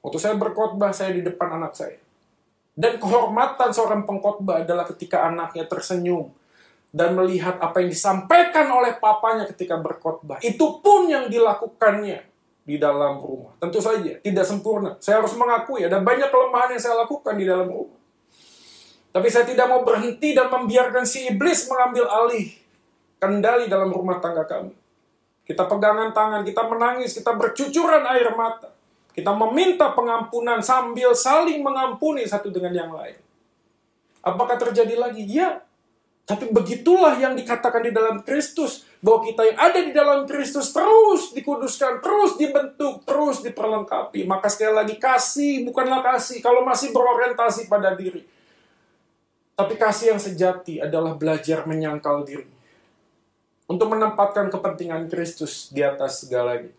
Waktu 0.00 0.18
saya 0.22 0.34
berkhotbah, 0.38 0.96
saya 0.96 1.12
di 1.12 1.20
depan 1.20 1.60
anak 1.60 1.76
saya. 1.76 1.98
Dan 2.72 2.96
kehormatan 2.96 3.70
seorang 3.74 4.08
pengkhotbah 4.08 4.64
adalah 4.64 4.88
ketika 4.88 5.28
anaknya 5.28 5.68
tersenyum 5.68 6.32
dan 6.94 7.14
melihat 7.14 7.58
apa 7.58 7.82
yang 7.82 7.90
disampaikan 7.90 8.70
oleh 8.70 8.96
papanya 8.96 9.44
ketika 9.50 9.76
berkhotbah. 9.76 10.38
Itu 10.40 10.78
pun 10.80 11.10
yang 11.10 11.26
dilakukannya 11.26 12.33
di 12.64 12.80
dalam 12.80 13.20
rumah. 13.20 13.52
Tentu 13.60 13.78
saja 13.78 14.16
tidak 14.24 14.44
sempurna. 14.48 14.96
Saya 14.98 15.20
harus 15.20 15.36
mengakui 15.36 15.84
ada 15.84 16.00
banyak 16.00 16.32
kelemahan 16.32 16.72
yang 16.74 16.82
saya 16.82 16.96
lakukan 17.04 17.36
di 17.36 17.44
dalam 17.44 17.68
rumah. 17.68 18.00
Tapi 19.14 19.28
saya 19.30 19.46
tidak 19.46 19.70
mau 19.70 19.86
berhenti 19.86 20.34
dan 20.34 20.50
membiarkan 20.50 21.06
si 21.06 21.30
iblis 21.30 21.70
mengambil 21.70 22.10
alih 22.10 22.50
kendali 23.22 23.70
dalam 23.70 23.92
rumah 23.92 24.18
tangga 24.18 24.42
kami. 24.42 24.74
Kita 25.44 25.68
pegangan 25.68 26.10
tangan, 26.10 26.42
kita 26.42 26.66
menangis, 26.66 27.12
kita 27.14 27.36
bercucuran 27.36 28.02
air 28.10 28.32
mata. 28.32 28.72
Kita 29.14 29.30
meminta 29.30 29.94
pengampunan 29.94 30.58
sambil 30.58 31.14
saling 31.14 31.62
mengampuni 31.62 32.26
satu 32.26 32.50
dengan 32.50 32.74
yang 32.74 32.90
lain. 32.90 33.14
Apakah 34.24 34.58
terjadi 34.58 34.98
lagi? 34.98 35.22
Ya. 35.28 35.62
Tapi 36.24 36.50
begitulah 36.50 37.14
yang 37.20 37.36
dikatakan 37.36 37.84
di 37.84 37.92
dalam 37.94 38.24
Kristus. 38.24 38.88
Bahwa 39.04 39.20
kita 39.20 39.44
yang 39.44 39.58
ada 39.60 39.78
di 39.84 39.92
dalam 39.92 40.24
Kristus 40.24 40.72
terus 40.72 41.36
dikuduskan, 41.36 42.00
terus 42.00 42.40
dibentuk, 42.40 43.04
terus 43.04 43.44
diperlengkapi. 43.44 44.24
Maka 44.24 44.48
sekali 44.48 44.72
lagi 44.72 44.96
kasih 44.96 45.68
bukanlah 45.68 46.00
kasih 46.00 46.40
kalau 46.40 46.64
masih 46.64 46.88
berorientasi 46.96 47.68
pada 47.68 47.92
diri. 47.92 48.24
Tapi 49.54 49.76
kasih 49.76 50.16
yang 50.16 50.20
sejati 50.24 50.80
adalah 50.80 51.12
belajar 51.20 51.68
menyangkal 51.68 52.24
diri. 52.24 52.48
Untuk 53.68 53.92
menempatkan 53.92 54.48
kepentingan 54.48 55.12
Kristus 55.12 55.68
di 55.68 55.84
atas 55.84 56.24
segalanya 56.24 56.72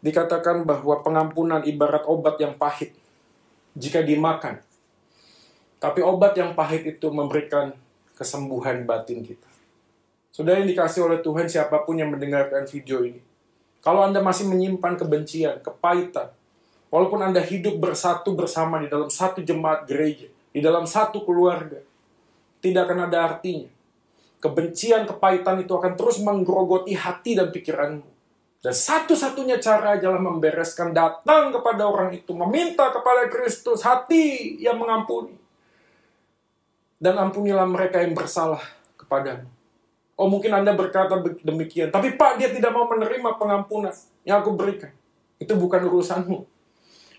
dikatakan 0.00 0.64
bahwa 0.64 1.04
pengampunan 1.04 1.60
ibarat 1.64 2.08
obat 2.08 2.40
yang 2.40 2.56
pahit 2.56 2.96
jika 3.76 4.00
dimakan. 4.00 4.60
Tapi 5.80 6.00
obat 6.04 6.36
yang 6.36 6.52
pahit 6.52 6.84
itu 6.84 7.08
memberikan 7.08 7.72
kesembuhan 8.16 8.84
batin 8.84 9.24
kita. 9.24 9.49
Sudah 10.30 10.58
yang 10.58 10.66
dikasih 10.70 11.06
oleh 11.06 11.18
Tuhan 11.20 11.50
siapa 11.50 11.82
pun 11.82 11.98
yang 11.98 12.14
mendengarkan 12.14 12.66
video 12.66 13.02
ini. 13.02 13.20
Kalau 13.82 14.06
Anda 14.06 14.22
masih 14.22 14.46
menyimpan 14.46 14.96
kebencian, 14.96 15.58
kepahitan, 15.60 16.30
walaupun 16.88 17.20
Anda 17.20 17.42
hidup 17.42 17.76
bersatu 17.82 18.32
bersama 18.32 18.78
di 18.78 18.88
dalam 18.88 19.10
satu 19.10 19.42
jemaat 19.42 19.88
gereja, 19.88 20.28
di 20.52 20.60
dalam 20.60 20.84
satu 20.84 21.24
keluarga, 21.24 21.80
tidak 22.60 22.86
akan 22.86 23.08
ada 23.10 23.18
artinya. 23.34 23.68
Kebencian, 24.40 25.04
kepahitan 25.04 25.64
itu 25.64 25.72
akan 25.72 25.96
terus 25.96 26.20
menggerogoti 26.20 26.96
hati 26.96 27.36
dan 27.36 27.52
pikiranmu 27.52 28.20
dan 28.60 28.76
satu-satunya 28.76 29.56
cara 29.56 29.96
adalah 29.96 30.20
membereskan 30.20 30.92
datang 30.92 31.48
kepada 31.48 31.88
orang 31.88 32.12
itu, 32.12 32.36
meminta 32.36 32.92
kepada 32.92 33.32
Kristus 33.32 33.80
hati 33.80 34.56
yang 34.60 34.76
mengampuni. 34.76 35.32
Dan 37.00 37.16
ampunilah 37.16 37.64
mereka 37.64 38.04
yang 38.04 38.12
bersalah 38.12 38.60
kepadamu. 39.00 39.48
Oh 40.20 40.28
mungkin 40.28 40.52
Anda 40.52 40.76
berkata 40.76 41.16
demikian, 41.40 41.88
tapi 41.88 42.12
Pak 42.12 42.36
dia 42.36 42.52
tidak 42.52 42.76
mau 42.76 42.84
menerima 42.84 43.40
pengampunan 43.40 43.96
yang 44.20 44.44
aku 44.44 44.52
berikan. 44.52 44.92
Itu 45.40 45.56
bukan 45.56 45.80
urusanmu. 45.88 46.44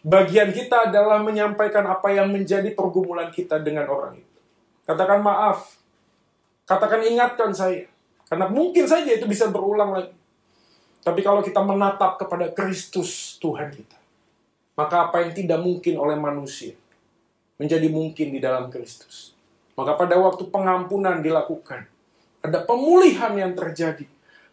Bagian 0.06 0.54
kita 0.54 0.86
adalah 0.86 1.18
menyampaikan 1.18 1.82
apa 1.90 2.14
yang 2.14 2.30
menjadi 2.30 2.70
pergumulan 2.78 3.34
kita 3.34 3.58
dengan 3.58 3.90
orang 3.90 4.22
itu. 4.22 4.40
Katakan 4.86 5.18
maaf. 5.26 5.82
Katakan 6.70 7.02
ingatkan 7.02 7.50
saya. 7.58 7.90
Karena 8.30 8.46
mungkin 8.46 8.86
saja 8.86 9.10
itu 9.10 9.26
bisa 9.26 9.50
berulang 9.50 9.98
lagi. 9.98 10.14
Tapi 11.02 11.26
kalau 11.26 11.42
kita 11.42 11.66
menatap 11.66 12.22
kepada 12.22 12.54
Kristus 12.54 13.42
Tuhan 13.42 13.74
kita, 13.74 13.98
maka 14.78 15.10
apa 15.10 15.26
yang 15.26 15.34
tidak 15.34 15.58
mungkin 15.58 15.98
oleh 15.98 16.22
manusia 16.22 16.78
menjadi 17.58 17.90
mungkin 17.90 18.30
di 18.30 18.38
dalam 18.38 18.70
Kristus. 18.70 19.34
Maka 19.74 19.98
pada 19.98 20.22
waktu 20.22 20.46
pengampunan 20.54 21.26
dilakukan, 21.26 21.90
ada 22.42 22.66
pemulihan 22.66 23.32
yang 23.38 23.54
terjadi, 23.54 24.06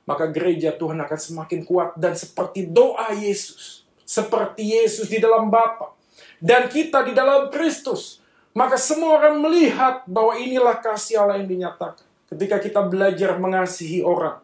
maka 0.04 0.28
gereja 0.28 0.76
Tuhan 0.76 1.00
akan 1.00 1.18
semakin 1.18 1.64
kuat 1.64 1.96
dan 1.96 2.16
seperti 2.16 2.68
doa 2.68 3.12
Yesus, 3.16 3.84
seperti 4.04 4.76
Yesus 4.76 5.08
di 5.08 5.20
dalam 5.20 5.48
Bapa 5.48 5.92
dan 6.40 6.70
kita 6.70 7.02
di 7.04 7.12
dalam 7.12 7.48
Kristus. 7.50 8.22
Maka 8.56 8.74
semua 8.74 9.22
orang 9.22 9.38
melihat 9.38 10.02
bahwa 10.08 10.34
inilah 10.34 10.82
kasih 10.82 11.22
Allah 11.22 11.38
yang 11.38 11.46
dinyatakan. 11.46 12.02
Ketika 12.26 12.58
kita 12.58 12.80
belajar 12.84 13.38
mengasihi 13.38 14.02
orang, 14.02 14.42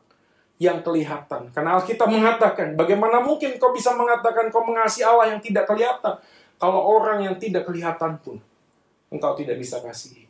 yang 0.59 0.81
kelihatan. 0.87 1.51
Karena 1.51 1.79
Alkitab 1.79 2.07
mengatakan, 2.07 2.79
bagaimana 2.79 3.19
mungkin 3.19 3.59
kau 3.59 3.75
bisa 3.75 3.91
mengatakan 3.95 4.55
kau 4.55 4.63
mengasihi 4.63 5.03
Allah 5.03 5.35
yang 5.35 5.41
tidak 5.43 5.67
kelihatan, 5.67 6.15
kalau 6.57 6.81
orang 6.81 7.27
yang 7.27 7.37
tidak 7.37 7.67
kelihatan 7.67 8.17
pun 8.23 8.39
engkau 9.11 9.35
tidak 9.35 9.59
bisa 9.59 9.83
kasih. 9.83 10.27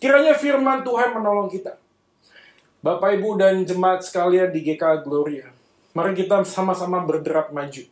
Kiranya 0.00 0.32
firman 0.32 0.80
Tuhan 0.80 1.12
menolong 1.12 1.52
kita. 1.52 1.76
Bapak, 2.80 3.12
Ibu, 3.12 3.36
dan 3.36 3.60
jemaat 3.60 4.00
sekalian 4.08 4.48
di 4.48 4.64
GK 4.64 5.04
Gloria, 5.04 5.52
mari 5.92 6.16
kita 6.16 6.40
sama-sama 6.48 7.04
bergerak 7.04 7.52
maju. 7.52 7.84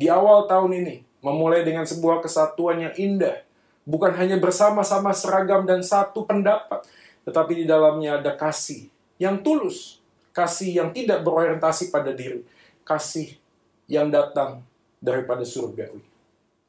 Di 0.00 0.08
awal 0.08 0.48
tahun 0.48 0.72
ini, 0.72 1.04
memulai 1.20 1.60
dengan 1.60 1.84
sebuah 1.84 2.24
kesatuan 2.24 2.80
yang 2.80 2.96
indah, 2.96 3.44
bukan 3.84 4.16
hanya 4.16 4.40
bersama-sama 4.40 5.12
seragam 5.12 5.68
dan 5.68 5.84
satu 5.84 6.24
pendapat, 6.24 6.80
tetapi 7.28 7.60
di 7.60 7.64
dalamnya 7.68 8.24
ada 8.24 8.32
kasih 8.32 8.88
yang 9.20 9.44
tulus, 9.44 10.00
kasih 10.32 10.80
yang 10.80 10.96
tidak 10.96 11.20
berorientasi 11.20 11.92
pada 11.92 12.16
diri, 12.16 12.40
kasih 12.88 13.36
yang 13.84 14.08
datang 14.08 14.64
daripada 14.96 15.44
surgawi. 15.44 16.00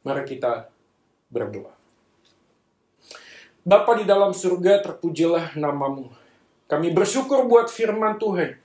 Mari 0.04 0.28
kita 0.28 0.68
berdoa. 1.32 1.72
Bapa 3.64 3.96
di 3.96 4.04
dalam 4.04 4.36
surga, 4.36 4.84
terpujilah 4.84 5.56
namamu. 5.56 6.23
Kami 6.74 6.90
bersyukur 6.90 7.46
buat 7.46 7.70
firman 7.70 8.18
Tuhan. 8.18 8.58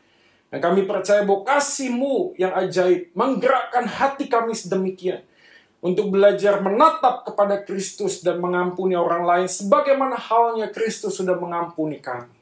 Dan 0.49 0.65
kami 0.65 0.89
percaya 0.89 1.29
bahwa 1.29 1.45
kasihmu 1.45 2.41
yang 2.41 2.57
ajaib 2.57 3.13
menggerakkan 3.13 3.85
hati 3.85 4.33
kami 4.33 4.57
sedemikian. 4.57 5.21
Untuk 5.85 6.09
belajar 6.09 6.59
menatap 6.65 7.29
kepada 7.29 7.61
Kristus 7.63 8.25
dan 8.25 8.41
mengampuni 8.41 8.97
orang 8.97 9.29
lain 9.29 9.47
sebagaimana 9.47 10.17
halnya 10.17 10.73
Kristus 10.73 11.21
sudah 11.21 11.37
mengampuni 11.37 12.01
kami. 12.01 12.33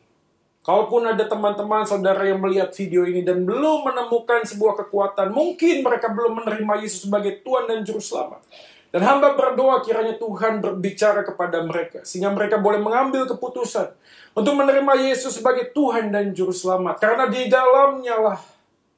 Kalaupun 0.63 1.03
ada 1.07 1.27
teman-teman 1.27 1.83
saudara 1.87 2.27
yang 2.27 2.43
melihat 2.43 2.71
video 2.75 3.07
ini 3.07 3.27
dan 3.27 3.43
belum 3.43 3.87
menemukan 3.87 4.43
sebuah 4.47 4.87
kekuatan, 4.87 5.35
mungkin 5.35 5.83
mereka 5.83 6.11
belum 6.11 6.43
menerima 6.43 6.75
Yesus 6.83 7.11
sebagai 7.11 7.43
Tuhan 7.43 7.71
dan 7.71 7.83
Juru 7.83 8.03
Selamat. 8.03 8.43
Dan 8.97 9.05
hamba 9.05 9.37
berdoa 9.37 9.85
kiranya 9.85 10.17
Tuhan 10.17 10.65
berbicara 10.65 11.21
kepada 11.21 11.61
mereka, 11.61 12.01
sehingga 12.01 12.33
mereka 12.33 12.57
boleh 12.57 12.81
mengambil 12.81 13.29
keputusan 13.29 13.93
untuk 14.33 14.57
menerima 14.57 15.13
Yesus 15.13 15.37
sebagai 15.37 15.69
Tuhan 15.77 16.09
dan 16.09 16.33
Juru 16.33 16.57
Selamat. 16.57 16.97
Karena 16.97 17.29
di 17.29 17.45
dalamnya 17.45 18.17
lah 18.17 18.41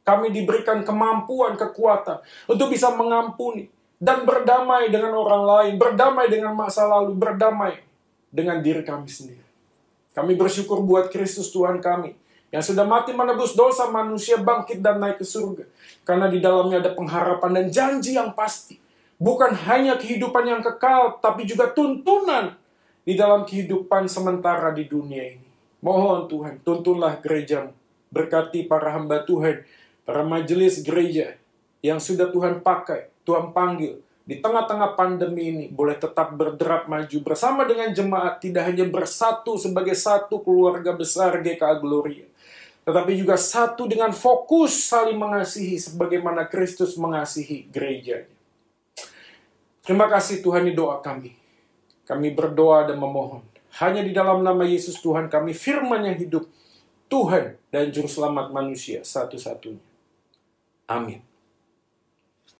kami 0.06 0.30
diberikan 0.30 0.86
kemampuan, 0.86 1.58
kekuatan 1.58 2.22
untuk 2.46 2.70
bisa 2.70 2.94
mengampuni 2.94 3.66
dan 3.98 4.22
berdamai 4.22 4.86
dengan 4.86 5.18
orang 5.18 5.42
lain, 5.42 5.72
berdamai 5.82 6.30
dengan 6.30 6.54
masa 6.54 6.86
lalu, 6.86 7.18
berdamai 7.18 7.82
dengan 8.30 8.62
diri 8.62 8.86
kami 8.86 9.10
sendiri. 9.10 9.42
Kami 10.14 10.38
bersyukur 10.38 10.78
buat 10.78 11.10
Kristus 11.10 11.50
Tuhan 11.50 11.82
kami 11.82 12.14
yang 12.54 12.62
sudah 12.62 12.86
mati 12.86 13.10
menebus 13.10 13.58
dosa 13.58 13.90
manusia 13.90 14.38
bangkit 14.38 14.78
dan 14.78 15.02
naik 15.02 15.18
ke 15.18 15.26
surga. 15.26 15.66
Karena 16.06 16.30
di 16.30 16.38
dalamnya 16.38 16.86
ada 16.86 16.94
pengharapan 16.94 17.50
dan 17.50 17.66
janji 17.66 18.14
yang 18.14 18.30
pasti. 18.30 18.86
Bukan 19.18 19.50
hanya 19.66 19.98
kehidupan 19.98 20.46
yang 20.46 20.62
kekal, 20.62 21.18
tapi 21.18 21.42
juga 21.42 21.74
tuntunan 21.74 22.54
di 23.02 23.18
dalam 23.18 23.42
kehidupan 23.42 24.06
sementara 24.06 24.70
di 24.70 24.86
dunia 24.86 25.34
ini. 25.34 25.48
Mohon 25.82 26.30
Tuhan, 26.30 26.54
tuntunlah 26.62 27.18
gerejamu. 27.18 27.74
Berkati 28.14 28.70
para 28.70 28.94
hamba 28.94 29.26
Tuhan, 29.26 29.66
para 30.06 30.22
majelis 30.22 30.80
gereja 30.86 31.34
yang 31.82 31.98
sudah 31.98 32.30
Tuhan 32.30 32.62
pakai, 32.62 33.10
Tuhan 33.26 33.50
panggil, 33.50 33.98
di 34.28 34.38
tengah-tengah 34.38 34.92
pandemi 34.92 35.50
ini 35.50 35.66
boleh 35.72 35.96
tetap 35.96 36.36
berderap 36.36 36.84
maju 36.84 37.18
bersama 37.24 37.64
dengan 37.64 37.90
jemaat, 37.90 38.38
tidak 38.38 38.70
hanya 38.70 38.84
bersatu 38.84 39.56
sebagai 39.56 39.96
satu 39.96 40.44
keluarga 40.44 40.92
besar 40.92 41.40
GKA 41.40 41.80
Gloria, 41.80 42.28
tetapi 42.84 43.18
juga 43.18 43.40
satu 43.40 43.88
dengan 43.88 44.12
fokus 44.12 44.88
saling 44.88 45.16
mengasihi 45.16 45.80
sebagaimana 45.80 46.44
Kristus 46.44 46.94
mengasihi 47.00 47.66
gerejanya. 47.72 48.37
Terima 49.88 50.04
kasih 50.04 50.44
Tuhan 50.44 50.68
di 50.68 50.76
doa 50.76 51.00
kami. 51.00 51.32
Kami 52.04 52.28
berdoa 52.36 52.84
dan 52.92 53.00
memohon. 53.00 53.40
Hanya 53.80 54.04
di 54.04 54.12
dalam 54.12 54.44
nama 54.44 54.60
Yesus 54.68 55.00
Tuhan 55.00 55.32
kami 55.32 55.56
firman 55.56 56.04
yang 56.04 56.12
hidup. 56.20 56.44
Tuhan 57.08 57.56
dan 57.72 57.88
Juru 57.88 58.04
Selamat 58.04 58.52
manusia 58.52 59.00
satu-satunya. 59.00 59.80
Amin. 60.92 61.27